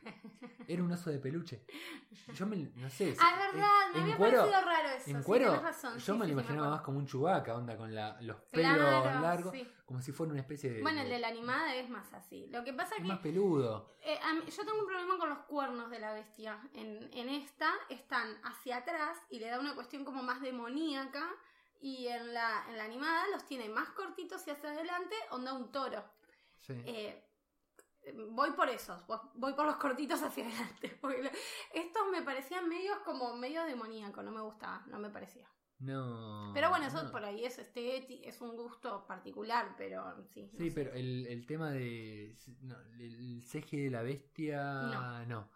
Era 0.69 0.83
un 0.83 0.93
oso 0.93 1.11
de 1.11 1.19
peluche. 1.19 1.65
Yo 2.35 2.47
me. 2.47 2.57
No 2.77 2.89
sé. 2.91 3.17
Ah, 3.19 3.49
verdad, 3.53 3.91
me 3.93 3.97
en 3.99 4.03
había 4.05 4.17
cuero- 4.17 4.39
parecido 4.43 4.61
raro 4.65 4.89
eso. 4.91 5.11
En 5.11 5.17
sí, 5.19 5.23
cuero, 5.25 5.47
tenés 5.47 5.62
razón. 5.62 5.95
yo 5.95 6.01
sí, 6.01 6.12
me 6.12 6.19
lo 6.19 6.25
sí, 6.25 6.29
sí, 6.29 6.33
imaginaba 6.33 6.71
más 6.71 6.81
como 6.83 6.99
un 6.99 7.07
chubaca, 7.07 7.55
onda, 7.57 7.77
con 7.77 7.95
la, 7.95 8.21
los 8.21 8.37
pelos 8.53 8.77
Claro, 8.77 9.21
largos, 9.21 9.53
sí. 9.53 9.67
como 9.87 10.01
si 10.03 10.12
fuera 10.12 10.33
una 10.33 10.41
especie 10.43 10.71
de. 10.71 10.83
Bueno, 10.83 11.01
el 11.01 11.09
de- 11.09 11.19
la 11.19 11.29
animada 11.29 11.75
es 11.77 11.89
más 11.89 12.12
así. 12.12 12.47
Lo 12.51 12.62
que 12.62 12.73
pasa 12.75 12.95
es 12.97 13.03
que 13.03 13.09
más 13.09 13.19
peludo. 13.21 13.89
Eh, 14.03 14.19
mí- 14.35 14.51
yo 14.51 14.65
tengo 14.65 14.79
un 14.81 14.87
problema 14.87 15.17
con 15.19 15.31
los 15.31 15.39
cuernos 15.41 15.91
de 15.91 15.99
la 15.99 16.12
bestia. 16.12 16.61
En, 16.75 17.09
en 17.12 17.29
esta 17.31 17.73
están 17.89 18.29
hacia 18.45 18.77
atrás 18.79 19.19
y 19.31 19.39
le 19.41 19.49
da 19.49 19.59
una 19.59 19.75
cuestión 19.75 20.05
como 20.05 20.23
más 20.23 20.41
demoníaca. 20.43 21.27
Y 21.83 22.07
en 22.07 22.33
la, 22.33 22.65
en 22.71 22.79
la 22.79 22.85
animada 22.85 23.27
los 23.33 23.45
tiene 23.45 23.69
más 23.69 23.91
cortitos 23.91 24.47
y 24.47 24.51
hacia 24.51 24.71
adelante, 24.71 25.15
onda 25.31 25.53
un 25.53 25.71
toro. 25.73 26.03
Sí. 26.57 26.75
Eh, 26.87 27.23
voy 28.31 28.53
por 28.53 28.69
esos, 28.69 29.05
voy- 29.07 29.53
por 29.55 29.67
los 29.67 29.77
cortitos 29.77 30.23
hacia 30.23 30.47
adelante. 30.47 30.97
Porque 31.01 31.31
estos 31.75 32.03
me 32.11 32.23
parecían 32.23 32.69
medios 32.69 32.99
como 33.05 33.37
medio 33.37 33.65
demoníaco, 33.65 34.23
no 34.23 34.31
me 34.31 34.41
gustaba, 34.41 34.85
no 34.87 34.99
me 34.99 35.11
parecía. 35.11 35.49
no. 35.81 36.53
Pero 36.55 36.71
bueno, 36.71 36.87
eso 36.87 37.03
no. 37.03 37.11
por 37.11 37.25
ahí 37.25 37.45
es 37.45 37.59
estético, 37.59 38.29
es 38.29 38.41
un 38.41 38.55
gusto 38.57 39.05
particular, 39.07 39.75
pero 39.77 40.25
sí. 40.29 40.49
no 40.53 40.59
Sí, 40.59 40.71
sé. 40.71 40.75
pero 40.75 40.93
el, 40.95 41.27
el 41.27 41.47
tema 41.47 41.71
de. 41.73 42.37
no, 42.61 42.77
el 43.01 43.43
CG 43.43 43.71
de 43.85 43.91
la 43.91 44.03
bestia. 44.03 44.62
No. 44.83 45.27
No. 45.27 45.51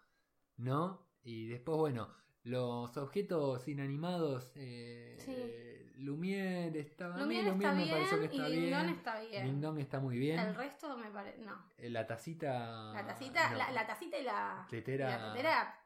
No. 0.57 1.07
Y 1.23 1.47
después, 1.47 1.77
bueno, 1.77 2.13
los 2.43 2.97
objetos 2.97 3.65
inanimados. 3.67 4.51
Eh, 4.55 5.15
Sí. 5.19 5.86
Lumière 5.97 6.79
estaba. 6.79 7.17
Lumière 7.17 7.47
está 7.49 7.71
me 7.73 7.87
pareció 7.87 8.19
que 8.21 8.27
bien 8.27 8.31
y 8.31 8.37
está 8.37 8.77
Dong 8.77 8.85
bien. 8.85 8.89
está 8.89 9.19
bien. 9.19 9.45
Ding 9.45 9.61
Dong 9.61 9.79
está 9.79 9.99
muy 9.99 10.17
bien. 10.17 10.39
El 10.39 10.55
resto 10.55 10.97
me 10.97 11.09
parece. 11.09 11.39
No. 11.39 11.53
Eh, 11.77 11.89
La 11.89 12.05
tacita. 12.05 12.93
La 12.93 13.05
tacita, 13.05 13.49
no. 13.49 13.57
la, 13.57 13.71
la 13.71 13.87
tacita 13.87 14.17
y 14.17 14.23
la 14.23 14.67
Tetera. 14.69 15.09
y 15.09 15.11
la 15.11 15.33
tetera. 15.33 15.79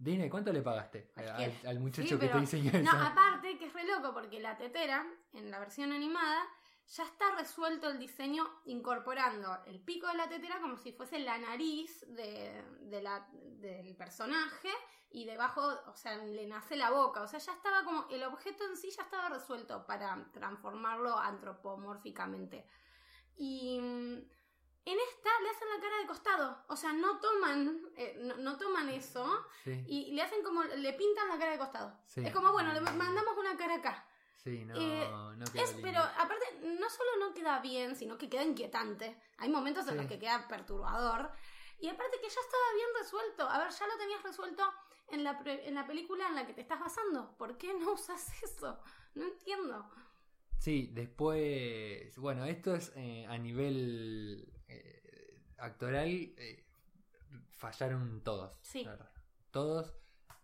Dime, 0.00 0.30
¿cuánto 0.30 0.52
le 0.52 0.62
pagaste 0.62 1.10
al, 1.16 1.52
al 1.66 1.80
muchacho 1.80 2.02
Sí, 2.08 2.14
que 2.14 2.20
te 2.20 2.26
pero- 2.28 2.40
diseñó 2.40 2.70
No, 2.82 2.90
aparte 2.92 3.58
que 3.58 3.66
es 3.66 3.72
re 3.72 3.84
loco 3.84 4.14
porque 4.14 4.38
la 4.40 4.56
tetera, 4.56 5.04
en 5.32 5.50
la 5.50 5.58
versión 5.58 5.90
animada, 5.92 6.44
ya 6.88 7.04
está 7.04 7.34
resuelto 7.36 7.88
el 7.90 7.98
diseño 7.98 8.48
incorporando 8.64 9.58
el 9.66 9.80
pico 9.80 10.06
de 10.06 10.14
la 10.14 10.28
tetera 10.28 10.60
como 10.60 10.76
si 10.78 10.92
fuese 10.92 11.18
la 11.18 11.38
nariz 11.38 12.04
de, 12.08 12.64
de 12.80 13.02
la, 13.02 13.28
del 13.32 13.94
personaje 13.94 14.70
y 15.10 15.24
debajo, 15.24 15.62
o 15.86 15.96
sea, 15.96 16.16
le 16.18 16.46
nace 16.46 16.76
la 16.76 16.90
boca. 16.90 17.22
O 17.22 17.28
sea, 17.28 17.38
ya 17.38 17.52
estaba 17.52 17.84
como, 17.84 18.06
el 18.10 18.22
objeto 18.24 18.64
en 18.64 18.76
sí 18.76 18.90
ya 18.90 19.02
estaba 19.02 19.28
resuelto 19.28 19.86
para 19.86 20.26
transformarlo 20.32 21.16
antropomórficamente. 21.16 22.66
Y 23.36 23.80
mm, 23.80 24.18
en 24.84 24.98
esta 24.98 25.30
le 25.42 25.50
hacen 25.50 25.68
la 25.74 25.80
cara 25.80 25.98
de 26.00 26.06
costado. 26.06 26.64
O 26.68 26.76
sea, 26.76 26.92
no 26.92 27.18
toman, 27.20 27.80
eh, 27.96 28.18
no, 28.22 28.36
no 28.36 28.56
toman 28.58 28.88
eso 28.90 29.46
Sí, 29.64 29.84
y 29.86 30.12
le 30.12 30.22
hacen 30.22 30.42
como, 30.42 30.62
le 30.64 30.92
pintan 30.92 31.28
la 31.28 31.38
cara 31.38 31.52
de 31.52 31.58
costado. 31.58 31.98
Sí. 32.06 32.24
Es 32.24 32.32
como, 32.32 32.52
bueno, 32.52 32.72
le 32.72 32.80
mandamos 32.80 33.36
una 33.38 33.56
cara 33.56 33.76
acá. 33.76 34.06
sí, 34.36 34.64
no, 34.64 34.74
eh, 34.76 35.08
no 35.36 35.44
Es, 35.54 35.77
no 36.88 36.94
solo 36.94 37.10
no 37.28 37.34
queda 37.34 37.60
bien, 37.60 37.94
sino 37.96 38.16
que 38.16 38.28
queda 38.30 38.42
inquietante. 38.44 39.16
Hay 39.38 39.48
momentos 39.50 39.84
en 39.88 39.92
Sí. 39.92 39.96
los 39.98 40.06
que 40.06 40.18
queda 40.18 40.46
perturbador. 40.48 41.30
Y 41.80 41.88
aparte 41.88 42.16
que 42.20 42.28
ya 42.28 42.40
estaba 42.40 42.72
bien 42.74 42.88
resuelto. 42.98 43.48
A 43.48 43.58
ver, 43.58 43.70
ya 43.70 43.86
lo 43.86 43.96
tenías 43.98 44.22
resuelto 44.22 44.62
en 45.08 45.22
la, 45.24 45.38
pre- 45.38 45.68
en 45.68 45.74
la 45.74 45.86
película 45.86 46.26
en 46.28 46.34
la 46.34 46.46
que 46.46 46.54
te 46.54 46.62
estás 46.62 46.80
basando. 46.80 47.36
¿Por 47.36 47.56
qué 47.58 47.72
no 47.74 47.92
usas 47.92 48.26
eso? 48.42 48.78
No 49.14 49.24
entiendo. 49.26 49.88
Sí, 50.58 50.90
después, 50.92 52.16
bueno, 52.18 52.44
esto 52.46 52.74
es 52.74 52.92
eh, 52.96 53.26
a 53.28 53.38
nivel 53.38 54.50
eh, 54.68 55.40
actoral, 55.58 56.08
eh, 56.08 56.64
fallaron 57.50 58.22
todos. 58.24 58.56
Sí. 58.62 58.86
Todos. 59.50 59.92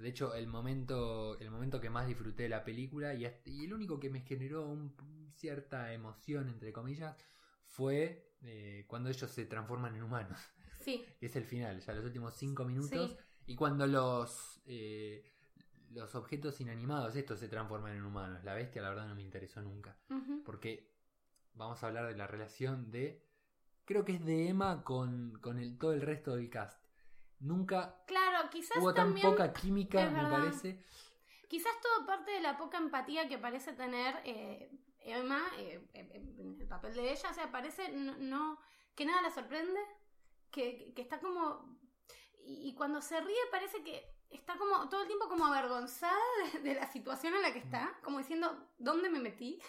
De 0.04 0.10
hecho, 0.10 0.34
el 0.34 0.46
momento, 0.46 1.38
el 1.40 1.50
momento 1.50 1.80
que 1.80 1.88
más 1.88 2.06
disfruté 2.06 2.44
de 2.44 2.48
la 2.50 2.62
película 2.62 3.14
y, 3.14 3.24
hasta- 3.24 3.48
y 3.50 3.64
el 3.64 3.72
único 3.72 3.98
que 3.98 4.10
me 4.10 4.20
generó 4.20 4.66
un- 4.68 4.94
cierta 5.34 5.92
emoción, 5.92 6.48
entre 6.48 6.72
comillas, 6.72 7.16
fue 7.66 8.30
eh, 8.42 8.84
cuando 8.86 9.08
ellos 9.08 9.30
se 9.30 9.46
transforman 9.46 9.96
en 9.96 10.02
humanos. 10.02 10.38
Sí, 10.84 11.02
es 11.22 11.34
el 11.36 11.44
final, 11.46 11.80
ya 11.80 11.94
los 11.94 12.04
últimos 12.04 12.34
cinco 12.34 12.66
minutos. 12.66 12.90
Sí. 13.10 13.16
Y 13.46 13.56
cuando 13.56 13.86
los 13.86 14.60
eh, 14.66 15.24
los 15.92 16.14
objetos 16.14 16.60
inanimados, 16.60 17.16
estos 17.16 17.40
se 17.40 17.48
transforman 17.48 17.96
en 17.96 18.04
humanos. 18.04 18.44
La 18.44 18.52
bestia, 18.52 18.82
la 18.82 18.90
verdad, 18.90 19.08
no 19.08 19.14
me 19.14 19.22
interesó 19.22 19.62
nunca. 19.62 19.96
Porque 20.44 20.92
vamos 21.54 21.82
a 21.82 21.86
hablar 21.86 22.06
de 22.08 22.16
la 22.18 22.26
relación 22.26 22.90
de. 22.90 23.24
Creo 23.86 24.04
que 24.04 24.12
es 24.16 24.24
de 24.26 24.48
Emma 24.48 24.84
con, 24.84 25.38
con 25.40 25.58
el, 25.58 25.78
todo 25.78 25.94
el 25.94 26.02
resto 26.02 26.36
del 26.36 26.50
cast. 26.50 26.83
Nunca 27.44 28.02
Claro, 28.06 28.48
quizás 28.50 28.78
hubo 28.78 28.92
tan 28.94 29.06
también... 29.08 29.30
poca 29.30 29.52
química, 29.52 30.08
me 30.10 30.28
parece. 30.30 30.82
Quizás 31.48 31.72
todo 31.80 32.06
parte 32.06 32.30
de 32.32 32.40
la 32.40 32.56
poca 32.56 32.78
empatía 32.78 33.28
que 33.28 33.38
parece 33.38 33.74
tener 33.74 34.20
eh, 34.24 34.70
Emma 35.00 35.42
eh, 35.58 35.86
eh, 35.92 36.10
en 36.38 36.58
el 36.60 36.66
papel 36.66 36.94
de 36.94 37.12
ella. 37.12 37.30
O 37.30 37.34
sea, 37.34 37.52
parece 37.52 37.90
no, 37.92 38.16
no- 38.16 38.58
que 38.94 39.04
nada 39.04 39.20
la 39.22 39.30
sorprende, 39.30 39.78
que, 40.50 40.92
que 40.94 41.02
está 41.02 41.20
como... 41.20 41.78
Y, 42.44 42.68
y 42.68 42.74
cuando 42.74 43.00
se 43.02 43.20
ríe 43.20 43.36
parece 43.50 43.82
que 43.84 44.04
está 44.30 44.56
como 44.56 44.88
todo 44.88 45.02
el 45.02 45.06
tiempo 45.06 45.28
como 45.28 45.46
avergonzada 45.46 46.16
de, 46.54 46.60
de 46.60 46.74
la 46.74 46.86
situación 46.90 47.34
en 47.34 47.42
la 47.42 47.52
que 47.52 47.58
está, 47.58 47.94
como 48.02 48.18
diciendo, 48.18 48.68
¿dónde 48.78 49.08
me 49.10 49.20
metí? 49.20 49.60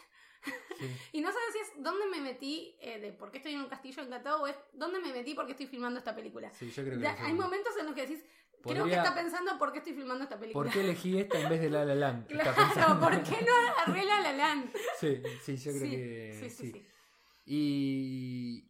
Sí. 0.80 0.86
Y 1.14 1.22
no 1.22 1.30
sabes 1.30 1.54
si 1.54 1.60
es 1.60 1.84
dónde 1.84 2.06
me 2.08 2.20
metí 2.20 2.76
eh, 2.82 3.00
de 3.00 3.14
por 3.14 3.32
qué 3.32 3.38
estoy 3.38 3.54
en 3.54 3.62
un 3.62 3.70
castillo 3.70 4.04
encantado 4.04 4.42
o 4.42 4.48
es 4.48 4.58
dónde 4.74 5.00
me 5.00 5.14
metí 5.14 5.34
porque 5.34 5.54
estoy 5.54 5.68
filmando 5.68 6.00
esta 6.00 6.14
película. 6.14 6.52
Sí, 6.54 6.70
yo 6.70 6.84
creo 6.84 6.98
que 6.98 7.04
Ya, 7.04 7.16
hay 7.26 7.34
momentos 7.34 7.74
en 7.80 7.86
los 7.86 7.96
que 7.96 8.02
decís, 8.02 8.26
creo 8.62 8.86
que 8.86 8.96
está 8.96 9.16
pensando 9.16 9.58
por 9.58 9.72
qué 9.72 9.78
estoy 9.78 9.94
filmando 9.94 10.24
esta 10.26 10.38
película. 10.38 10.66
¿Por 10.66 10.74
qué 10.74 10.82
elegí 10.82 11.18
esta 11.18 11.40
en 11.40 11.50
vez 11.50 11.62
de 11.62 11.70
La 11.70 11.86
La 11.86 11.96
Land? 11.96 12.28
Claro. 12.28 13.00
¿por 13.00 13.24
qué 13.24 13.46
no 13.46 13.54
agarré 13.72 14.06
la 14.06 14.20
La 14.20 14.34
Land? 14.34 14.74
Sí, 15.00 15.22
sí, 15.42 15.56
yo 15.56 15.72
creo 15.72 15.84
sí, 15.84 15.90
que 15.92 16.38
sí, 16.42 16.50
sí. 16.50 16.56
sí, 16.56 16.72
sí. 16.74 16.86
Y 17.46 18.68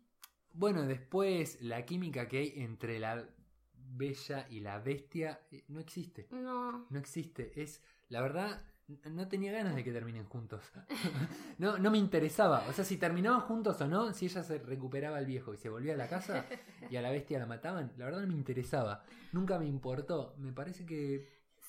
bueno, 0.53 0.83
después 0.83 1.61
la 1.61 1.85
química 1.85 2.27
que 2.27 2.37
hay 2.39 2.53
entre 2.57 2.99
la 2.99 3.27
bella 3.73 4.47
y 4.49 4.59
la 4.59 4.79
bestia 4.79 5.41
eh, 5.51 5.63
no 5.67 5.79
existe. 5.79 6.27
No. 6.31 6.85
No 6.89 6.99
existe. 6.99 7.61
Es, 7.61 7.81
la 8.09 8.21
verdad, 8.21 8.63
no 9.05 9.27
tenía 9.27 9.51
ganas 9.51 9.75
de 9.75 9.83
que 9.83 9.91
terminen 9.91 10.25
juntos. 10.25 10.61
no, 11.57 11.77
no 11.77 11.91
me 11.91 11.97
interesaba. 11.97 12.65
O 12.69 12.73
sea, 12.73 12.85
si 12.85 12.97
terminaban 12.97 13.41
juntos 13.41 13.79
o 13.81 13.87
no, 13.87 14.13
si 14.13 14.25
ella 14.25 14.43
se 14.43 14.59
recuperaba 14.59 15.17
al 15.17 15.25
viejo 15.25 15.53
y 15.53 15.57
se 15.57 15.69
volvía 15.69 15.93
a 15.93 15.97
la 15.97 16.07
casa 16.07 16.45
y 16.89 16.95
a 16.95 17.01
la 17.01 17.11
bestia 17.11 17.39
la 17.39 17.45
mataban, 17.45 17.91
la 17.97 18.05
verdad 18.05 18.21
no 18.21 18.27
me 18.27 18.33
interesaba. 18.35 19.03
Nunca 19.31 19.57
me 19.59 19.65
importó. 19.65 20.35
Me 20.37 20.51
parece 20.53 20.85
que. 20.85 21.27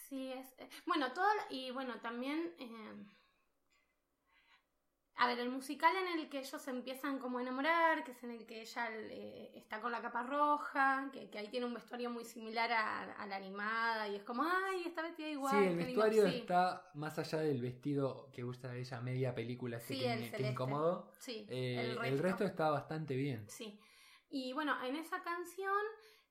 Sí, 0.08 0.30
es. 0.32 0.46
eh, 0.58 0.68
Bueno, 0.86 1.12
todo. 1.12 1.26
Y 1.50 1.70
bueno, 1.70 1.94
también. 2.00 2.52
eh, 2.58 3.06
a 5.18 5.26
ver, 5.28 5.38
el 5.40 5.48
musical 5.50 5.94
en 5.96 6.18
el 6.18 6.28
que 6.28 6.40
ellos 6.40 6.60
se 6.60 6.70
empiezan 6.70 7.18
como 7.18 7.38
a 7.38 7.42
enamorar, 7.42 8.04
que 8.04 8.12
es 8.12 8.22
en 8.22 8.32
el 8.32 8.46
que 8.46 8.60
ella 8.60 8.88
eh, 8.92 9.50
está 9.54 9.80
con 9.80 9.90
la 9.90 10.02
capa 10.02 10.22
roja, 10.24 11.08
que, 11.12 11.30
que 11.30 11.38
ahí 11.38 11.48
tiene 11.48 11.64
un 11.66 11.72
vestuario 11.74 12.10
muy 12.10 12.24
similar 12.24 12.70
a, 12.70 13.14
a 13.14 13.26
la 13.26 13.36
animada, 13.36 14.08
y 14.08 14.16
es 14.16 14.24
como, 14.24 14.42
ay, 14.44 14.84
está 14.84 15.00
vestida 15.02 15.28
igual. 15.28 15.52
sí, 15.52 15.56
el 15.70 15.78
qué 15.78 15.84
lindo". 15.86 16.02
vestuario 16.02 16.30
Sí, 16.30 16.36
está 16.40 16.90
más 16.94 17.18
allá 17.18 17.38
del 17.38 17.62
vestido 17.62 18.30
que 18.32 18.44
usa 18.44 18.74
ella 18.76 19.00
media 19.00 19.34
película 19.34 19.78
ese 19.78 19.94
Sí, 19.94 20.00
que, 20.00 20.36
que 20.36 20.48
incomodó. 20.48 21.10
Sí, 21.18 21.46
Eh, 21.48 21.96
el, 22.04 22.18
resto. 22.18 22.44
está 22.44 22.68
bastante 22.70 23.16
bien. 23.16 23.48
Sí. 23.48 23.80
Y 24.28 24.52
bueno, 24.52 24.74
en 24.84 24.96
esa 24.96 25.22
canción 25.22 25.72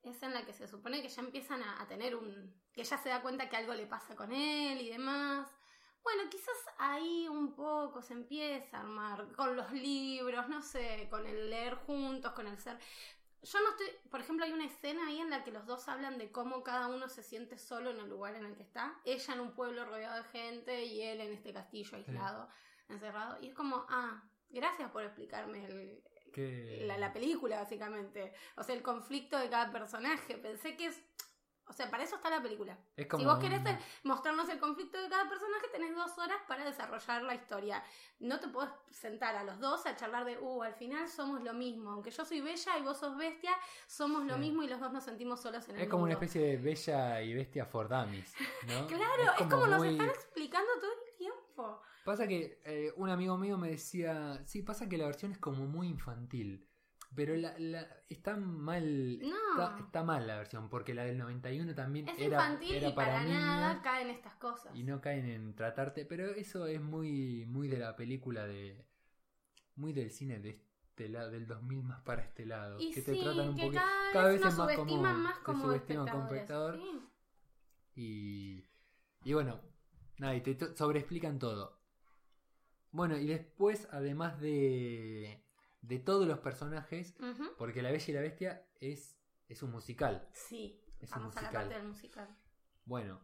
es 0.03 0.21
en 0.21 0.33
la 0.33 0.45
que 0.45 0.53
se 0.53 0.67
supone 0.67 1.01
que 1.01 1.09
ya 1.09 1.21
empiezan 1.23 1.63
a, 1.63 1.81
a 1.81 1.87
tener 1.87 2.15
un. 2.15 2.53
que 2.71 2.81
ella 2.81 2.97
se 2.97 3.09
da 3.09 3.21
cuenta 3.23 3.49
que 3.49 3.55
algo 3.57 3.73
le 3.73 3.87
pasa 3.87 4.15
con 4.15 4.31
él 4.31 4.79
y 4.79 4.89
demás. 4.89 5.49
Bueno, 6.05 6.29
quizás 6.29 6.55
ahí 6.77 7.27
un 7.27 7.55
poco 7.55 8.03
se 8.03 8.13
empieza 8.13 8.77
a 8.77 8.81
armar 8.81 9.31
con 9.31 9.55
los 9.55 9.71
libros, 9.71 10.47
no 10.47 10.61
sé, 10.61 11.07
con 11.09 11.25
el 11.25 11.49
leer 11.49 11.73
juntos, 11.73 12.31
con 12.33 12.45
el 12.45 12.59
ser. 12.59 12.77
Yo 13.41 13.59
no 13.59 13.71
estoy, 13.71 13.87
por 14.11 14.21
ejemplo, 14.21 14.45
hay 14.45 14.53
una 14.53 14.65
escena 14.65 15.07
ahí 15.07 15.19
en 15.19 15.31
la 15.31 15.43
que 15.43 15.51
los 15.51 15.65
dos 15.65 15.87
hablan 15.87 16.19
de 16.19 16.31
cómo 16.31 16.63
cada 16.63 16.89
uno 16.89 17.09
se 17.09 17.23
siente 17.23 17.57
solo 17.57 17.89
en 17.89 17.99
el 17.99 18.07
lugar 18.07 18.35
en 18.35 18.45
el 18.45 18.55
que 18.55 18.61
está. 18.61 18.99
Ella 19.03 19.33
en 19.33 19.39
un 19.39 19.55
pueblo 19.55 19.83
rodeado 19.83 20.21
de 20.21 20.29
gente 20.29 20.85
y 20.85 21.01
él 21.01 21.21
en 21.21 21.33
este 21.33 21.51
castillo 21.51 21.97
aislado, 21.97 22.49
encerrado. 22.87 23.41
Y 23.41 23.47
es 23.47 23.55
como, 23.55 23.87
ah, 23.89 24.23
gracias 24.51 24.91
por 24.91 25.03
explicarme 25.03 25.65
el, 25.65 26.03
la, 26.87 26.99
la 26.99 27.13
película, 27.13 27.57
básicamente. 27.57 28.31
O 28.57 28.63
sea, 28.63 28.75
el 28.75 28.83
conflicto 28.83 29.39
de 29.39 29.49
cada 29.49 29.71
personaje. 29.71 30.37
Pensé 30.37 30.77
que 30.77 30.87
es. 30.87 31.03
O 31.67 31.73
sea, 31.73 31.89
para 31.89 32.03
eso 32.03 32.15
está 32.17 32.29
la 32.29 32.41
película. 32.43 32.77
es 32.95 33.07
como 33.07 33.21
si 33.21 33.25
vos 33.27 33.39
querés 33.39 33.61
mostrarnos 34.03 34.47
el 34.49 34.59
conflicto 34.59 35.01
de 35.01 35.09
cada 35.09 35.27
personaje, 35.27 35.67
tenés 35.71 35.95
dos 35.95 36.15
horas 36.19 36.37
para 36.47 36.63
desarrollar 36.63 37.23
la 37.23 37.33
historia. 37.33 37.83
No 38.19 38.39
te 38.39 38.47
podés 38.49 38.69
sentar 38.91 39.35
a 39.35 39.43
los 39.43 39.59
dos 39.59 39.85
a 39.87 39.95
charlar 39.95 40.25
de, 40.25 40.37
uh, 40.37 40.61
al 40.63 40.75
final 40.75 41.07
somos 41.09 41.41
lo 41.43 41.53
mismo. 41.53 41.89
Aunque 41.89 42.11
yo 42.11 42.23
soy 42.23 42.41
bella 42.41 42.77
y 42.77 42.83
vos 42.83 42.97
sos 42.99 43.17
bestia, 43.17 43.51
somos 43.87 44.25
lo 44.25 44.37
mismo 44.37 44.61
y 44.61 44.67
los 44.67 44.79
dos 44.79 44.93
nos 44.93 45.03
sentimos 45.03 45.41
solos 45.41 45.67
en 45.69 45.75
el 45.77 45.81
Es 45.81 45.87
como 45.89 46.03
una 46.03 46.13
mundo. 46.13 46.23
especie 46.25 46.47
de 46.51 46.57
bella 46.57 47.21
y 47.23 47.33
bestia 47.33 47.65
for 47.65 47.89
dummies, 47.89 48.33
¿no? 48.67 48.85
Claro, 48.87 49.23
es 49.39 49.47
como, 49.47 49.65
nos 49.67 49.79
muy- 49.79 49.89
están 49.89 50.09
explicando 50.09 50.69
todo 50.79 50.91
el 50.91 51.17
tiempo. 51.17 51.81
Pasa 52.03 52.27
que 52.27 52.61
eh, 52.63 52.93
un 52.97 53.09
amigo 53.09 53.35
mío 53.37 53.57
me 53.57 53.69
decía, 53.71 54.39
sí, 54.45 54.61
pasa 54.61 54.87
que 54.87 54.99
la 54.99 55.07
versión 55.07 55.31
es 55.31 55.39
como 55.39 55.65
muy 55.65 55.87
infantil, 55.87 56.69
pero 57.15 57.35
la, 57.35 57.57
la- 57.57 57.87
está 58.09 58.35
mal, 58.37 59.19
No. 59.19 59.35
está, 59.51 59.79
está 59.79 60.03
mal 60.03 60.27
la 60.27 60.37
versión, 60.37 60.69
porque 60.69 60.93
la 60.93 61.03
del 61.05 61.17
91 61.17 61.73
también 61.75 62.07
Es 62.09 62.19
era, 62.19 62.25
infantil 62.49 62.75
era 62.75 62.89
y 62.89 62.93
para, 62.93 63.23
niños 63.23 63.39
nada 63.41 63.81
caen 63.81 64.09
estas 64.09 64.35
cosas. 64.35 64.75
y 64.75 64.83
no 64.83 65.01
caen 65.01 65.25
en 65.25 65.55
tratarte, 65.55 66.05
pero 66.05 66.25
eso 66.31 66.67
es 66.67 66.81
muy, 66.81 67.45
muy 67.47 67.67
de 67.67 67.77
la 67.79 67.95
película 67.95 68.45
de, 68.45 68.85
muy 69.75 69.93
del 69.93 70.11
cine 70.11 70.39
de 70.39 70.49
este 70.49 71.09
lado, 71.09 71.31
del 71.31 71.47
2000 71.47 71.83
más 71.83 72.01
para 72.01 72.23
este 72.23 72.45
lado, 72.45 72.79
Y 72.79 72.91
que 72.91 73.01
sí, 73.01 73.11
te 73.11 73.21
tratan 73.23 73.49
un 73.49 73.55
que 73.55 73.61
poquito, 73.63 73.81
cada, 73.83 74.11
cada 74.13 74.27
vez 74.29 74.45
es 74.45 74.57
más 74.57 74.75
común, 74.75 75.01
más 75.01 75.37
te 75.39 75.43
como 75.43 75.63
subestiman 75.65 76.07
como 76.07 76.23
espectador. 76.25 76.77
Sí. 76.77 77.01
Y, 77.97 78.63
y 79.23 79.33
bueno, 79.33 79.59
nada, 80.17 80.35
y 80.35 80.41
te 80.41 80.57
sobreexplican 80.75 81.39
todo. 81.39 81.79
Bueno, 82.91 83.17
y 83.17 83.25
después, 83.27 83.87
además 83.91 84.39
de, 84.39 85.43
de 85.87 85.99
todos 85.99 86.27
los 86.27 86.39
personajes, 86.39 87.15
porque 87.57 87.81
La 87.81 87.91
Bella 87.91 88.05
y 88.07 88.13
la 88.13 88.21
Bestia 88.21 88.65
es, 88.79 89.17
es 89.47 89.61
un 89.63 89.71
musical. 89.71 90.27
Sí, 90.33 90.81
Es 90.99 91.11
un 91.11 91.19
vamos 91.19 91.37
a 91.37 91.41
la 91.41 91.47
musical. 91.49 91.63
parte 91.67 91.75
del 91.79 91.87
musical. 91.87 92.37
Bueno, 92.85 93.19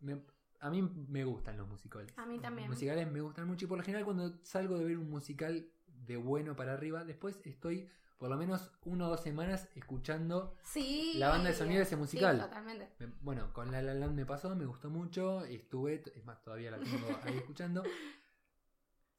me- 0.00 0.22
a 0.60 0.70
mí 0.70 0.82
me 0.82 1.24
gustan 1.24 1.56
los 1.56 1.68
musicales. 1.68 2.12
A 2.16 2.26
mí 2.26 2.38
también. 2.38 2.68
Los 2.68 2.76
musicales 2.76 3.10
me 3.10 3.20
gustan 3.20 3.46
mucho 3.46 3.64
y 3.64 3.68
por 3.68 3.78
lo 3.78 3.84
general 3.84 4.04
cuando 4.04 4.38
salgo 4.44 4.78
de 4.78 4.84
ver 4.84 4.98
un 4.98 5.10
musical 5.10 5.68
de 5.86 6.16
bueno 6.16 6.54
para 6.56 6.72
arriba, 6.72 7.04
después 7.04 7.40
estoy 7.44 7.88
por 8.18 8.30
lo 8.30 8.36
menos 8.36 8.70
una 8.84 9.06
o 9.08 9.10
dos 9.10 9.20
semanas 9.20 9.68
escuchando 9.74 10.54
Sí. 10.62 11.14
La 11.16 11.28
banda 11.30 11.48
de 11.50 11.56
sonido 11.56 11.78
de 11.78 11.82
ese 11.84 11.96
musical. 11.96 12.36
Sí, 12.36 12.42
totalmente. 12.42 12.88
Me- 13.00 13.12
Bueno, 13.20 13.52
con 13.52 13.72
La 13.72 13.82
La 13.82 13.94
Land 13.94 14.14
me 14.14 14.24
pasó, 14.24 14.54
me 14.54 14.64
gustó 14.64 14.90
mucho, 14.90 15.44
estuve, 15.44 16.04
es 16.14 16.24
más, 16.24 16.40
todavía 16.42 16.70
la 16.70 16.78
tengo 16.78 17.06
ahí 17.24 17.36
escuchando. 17.48 17.82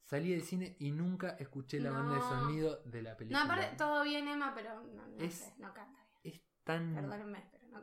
Salí 0.04 0.30
del 0.32 0.42
cine 0.42 0.76
y 0.78 0.90
nunca 0.92 1.30
escuché 1.38 1.80
la 1.80 1.90
banda 1.90 2.12
de 2.14 2.20
No. 2.20 2.28
sonido 2.28 2.82
de 2.84 3.02
la 3.02 3.10
No, 3.12 3.16
película. 3.16 3.42
aparte, 3.44 3.76
todo 3.76 4.04
bien, 4.04 4.28
Emma, 4.28 4.52
pero 4.54 4.82
no, 4.82 5.06
no 5.06 5.24
Es- 5.24 5.34
sé, 5.34 5.54
no 5.58 5.72
canta 5.72 5.98
bien. 6.22 6.34
Es 6.34 6.42
tan, 6.62 6.94
Perdónenme, 6.94 7.48
pero 7.50 7.64
no. 7.68 7.82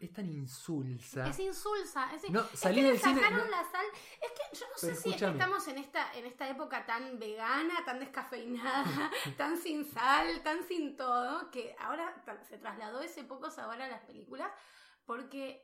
es 0.00 0.12
tan 0.12 0.28
insulsa. 0.30 1.28
Es 1.28 1.38
insulsa. 1.38 2.12
Es, 2.14 2.28
No, 2.30 2.40
es 2.40 2.58
salí 2.58 2.76
que 2.76 2.82
le 2.82 2.88
del 2.88 2.98
cine, 2.98 3.14
sacaron 3.20 3.44
no. 3.44 3.50
la 3.50 3.62
sal. 3.70 3.84
Es 4.22 4.30
que 4.32 4.58
yo 4.58 4.66
no 4.70 4.76
sé 4.78 4.94
si 4.96 5.10
es 5.10 5.16
que 5.16 5.26
estamos 5.26 5.68
en 5.68 5.78
esta, 5.78 6.12
en 6.14 6.24
esta 6.26 6.48
época 6.48 6.86
tan 6.86 7.18
vegana, 7.18 7.84
tan 7.84 8.00
descafeinada, 8.00 8.84
tan 9.38 9.56
sin 9.58 9.84
sal, 9.84 10.42
tan 10.42 10.66
sin 10.66 10.96
todo, 10.96 11.50
que 11.50 11.76
ahora 11.78 12.22
se 12.48 12.56
trasladó 12.58 13.02
ese 13.02 13.22
poco 13.24 13.50
sabor 13.50 13.80
a 13.82 13.88
las 13.88 14.00
películas, 14.04 14.50
porque, 15.04 15.62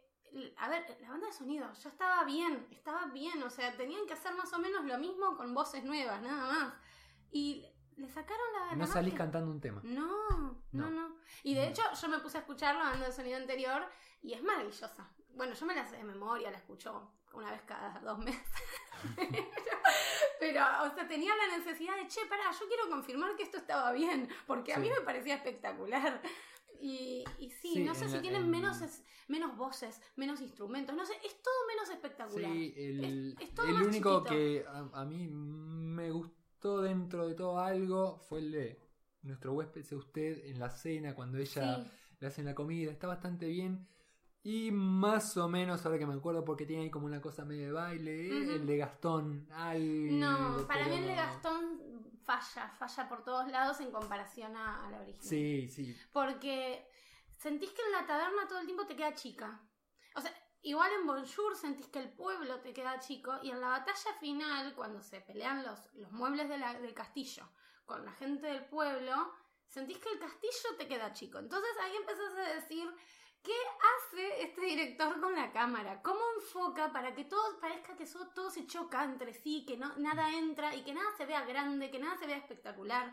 a 0.56 0.68
ver, 0.68 0.96
la 1.00 1.10
banda 1.10 1.26
de 1.26 1.32
sonido 1.32 1.72
ya 1.72 1.88
estaba 1.88 2.24
bien, 2.24 2.66
estaba 2.70 3.06
bien, 3.06 3.42
o 3.42 3.50
sea, 3.50 3.76
tenían 3.76 4.06
que 4.06 4.12
hacer 4.14 4.34
más 4.34 4.52
o 4.52 4.58
menos 4.58 4.84
lo 4.84 4.98
mismo 4.98 5.36
con 5.36 5.52
voces 5.54 5.84
nuevas, 5.84 6.20
nada 6.22 6.52
más. 6.52 6.74
Y 7.32 7.66
le 7.96 8.08
sacaron 8.08 8.46
la... 8.54 8.72
No 8.76 8.86
la 8.86 8.86
salís 8.86 9.14
cantando 9.14 9.50
un 9.50 9.60
tema. 9.60 9.80
No, 9.84 10.06
no, 10.38 10.62
No. 10.72 10.90
no. 10.90 11.16
Y 11.42 11.54
de 11.54 11.62
No. 11.64 11.68
hecho, 11.70 11.82
yo 12.00 12.08
me 12.08 12.18
puse 12.20 12.38
a 12.38 12.40
escuchar 12.40 12.76
la 12.76 12.84
banda 12.90 13.06
de 13.06 13.12
sonido 13.12 13.36
anterior 13.36 13.84
y 14.22 14.32
es 14.34 14.42
maravillosa. 14.42 15.10
Bueno, 15.34 15.54
yo 15.54 15.66
me 15.66 15.74
la 15.74 15.86
sé 15.86 15.96
de 15.96 16.04
memoria, 16.04 16.50
la 16.50 16.56
escucho 16.58 17.12
una 17.32 17.50
vez 17.52 17.62
cada 17.62 17.98
dos 18.00 18.18
meses. 18.18 18.42
Pero, 20.38 20.60
o 20.84 20.94
sea, 20.94 21.06
tenía 21.06 21.32
la 21.36 21.58
necesidad 21.58 21.96
de, 21.96 22.06
che, 22.08 22.24
pará, 22.26 22.44
yo 22.58 22.66
quiero 22.66 22.88
confirmar 22.88 23.36
que 23.36 23.42
esto 23.42 23.58
estaba 23.58 23.92
bien, 23.92 24.28
porque 24.46 24.72
a 24.72 24.78
mí 24.78 24.88
me 24.88 25.00
parecía 25.02 25.34
espectacular. 25.34 26.20
Y, 26.80 27.24
y 27.38 27.50
sí, 27.50 27.74
Sí, 27.74 27.84
no 27.84 27.94
sé 27.94 28.08
si 28.08 28.16
la- 28.16 28.22
tienen 28.22 28.42
en- 28.44 28.50
menos, 28.50 28.80
es- 28.80 29.04
menos 29.30 29.56
voces, 29.56 30.00
menos 30.16 30.40
instrumentos, 30.40 30.94
no 30.94 31.06
sé, 31.06 31.14
es 31.24 31.40
todo 31.42 31.54
menos 31.68 31.88
espectacular. 31.90 32.50
Sí, 32.52 32.74
el, 32.76 33.34
Es- 33.38 33.48
es 33.48 33.54
todo 33.54 33.66
el 33.66 33.74
más 33.74 33.86
único 33.86 34.18
chiquito. 34.24 34.34
que 34.34 34.64
a, 34.68 35.00
a 35.00 35.04
mí 35.04 35.28
me 35.28 36.10
gustó 36.10 36.82
dentro 36.82 37.26
de 37.28 37.34
todo 37.34 37.58
algo 37.60 38.18
fue 38.28 38.40
el 38.40 38.52
de 38.52 38.80
nuestro 39.22 39.52
huésped 39.54 39.84
usted 39.92 40.44
en 40.46 40.58
la 40.58 40.68
cena 40.70 41.14
cuando 41.14 41.38
ella 41.38 41.76
Sí. 41.84 41.90
le 42.20 42.26
hacen 42.26 42.44
la 42.44 42.54
comida, 42.54 42.90
está 42.90 43.06
bastante 43.06 43.46
bien. 43.46 43.86
Y 44.42 44.70
más 44.72 45.36
o 45.36 45.48
menos, 45.48 45.84
ahora 45.84 45.98
que 45.98 46.06
me 46.06 46.14
acuerdo, 46.14 46.44
porque 46.46 46.64
tiene 46.64 46.84
ahí 46.84 46.90
como 46.90 47.04
una 47.06 47.20
cosa 47.20 47.44
medio 47.44 47.66
de 47.66 47.72
baile, 47.72 48.28
Ujú. 48.42 48.50
el 48.52 48.66
de 48.66 48.76
Gastón, 48.78 49.46
algo, 49.52 50.12
No, 50.12 50.66
para 50.66 50.88
mí 50.88 50.94
el 50.96 51.06
de 51.06 51.14
Gastón 51.14 51.78
falla, 52.24 52.70
falla 52.78 53.08
por 53.08 53.22
todos 53.22 53.48
lados 53.50 53.80
en 53.80 53.90
comparación 53.90 54.56
a, 54.56 54.86
a 54.86 54.90
la 54.90 55.00
original. 55.00 55.26
Sí, 55.28 55.68
sí. 55.68 55.94
Porque 56.10 56.86
sentís 57.40 57.70
que 57.70 57.82
en 57.82 57.92
la 57.92 58.06
taberna 58.06 58.46
todo 58.46 58.58
el 58.58 58.66
tiempo 58.66 58.86
te 58.86 58.94
queda 58.94 59.14
chica. 59.14 59.62
O 60.14 60.20
sea, 60.20 60.30
igual 60.60 60.92
en 60.92 61.06
Bonjour 61.06 61.56
sentís 61.56 61.88
que 61.88 61.98
el 61.98 62.12
pueblo 62.12 62.60
te 62.60 62.74
queda 62.74 62.98
chico 62.98 63.38
y 63.42 63.50
en 63.50 63.62
la 63.62 63.68
batalla 63.68 64.12
final, 64.20 64.74
cuando 64.74 65.00
se 65.00 65.22
pelean 65.22 65.64
los, 65.64 65.90
los 65.94 66.12
muebles 66.12 66.50
de 66.50 66.58
del 66.58 66.92
castillo 66.94 67.48
con 67.86 68.04
la 68.04 68.12
gente 68.12 68.46
del 68.46 68.66
pueblo, 68.66 69.32
sentís 69.66 69.96
que 69.98 70.10
el 70.10 70.18
castillo 70.18 70.76
te 70.76 70.86
queda 70.86 71.14
chico. 71.14 71.38
Entonces 71.38 71.70
ahí 71.82 71.96
empezás 71.96 72.34
a 72.34 72.54
decir 72.54 72.94
¿Qué 73.42 73.54
hace 73.90 74.42
este 74.42 74.60
director 74.60 75.18
con 75.18 75.34
la 75.34 75.50
cámara? 75.50 76.02
¿Cómo 76.02 76.20
enfoca 76.36 76.92
para 76.92 77.14
que 77.14 77.24
todo 77.24 77.58
parezca 77.58 77.96
que 77.96 78.02
eso- 78.02 78.28
todo 78.34 78.50
se 78.50 78.66
choca 78.66 79.02
entre 79.02 79.32
sí, 79.32 79.64
que 79.66 79.78
no, 79.78 79.96
nada 79.96 80.28
entra 80.34 80.74
y 80.74 80.84
que 80.84 80.92
nada 80.92 81.10
se 81.16 81.24
vea 81.24 81.46
grande, 81.46 81.90
que 81.90 81.98
nada 81.98 82.18
se 82.18 82.26
vea 82.26 82.36
espectacular? 82.36 83.10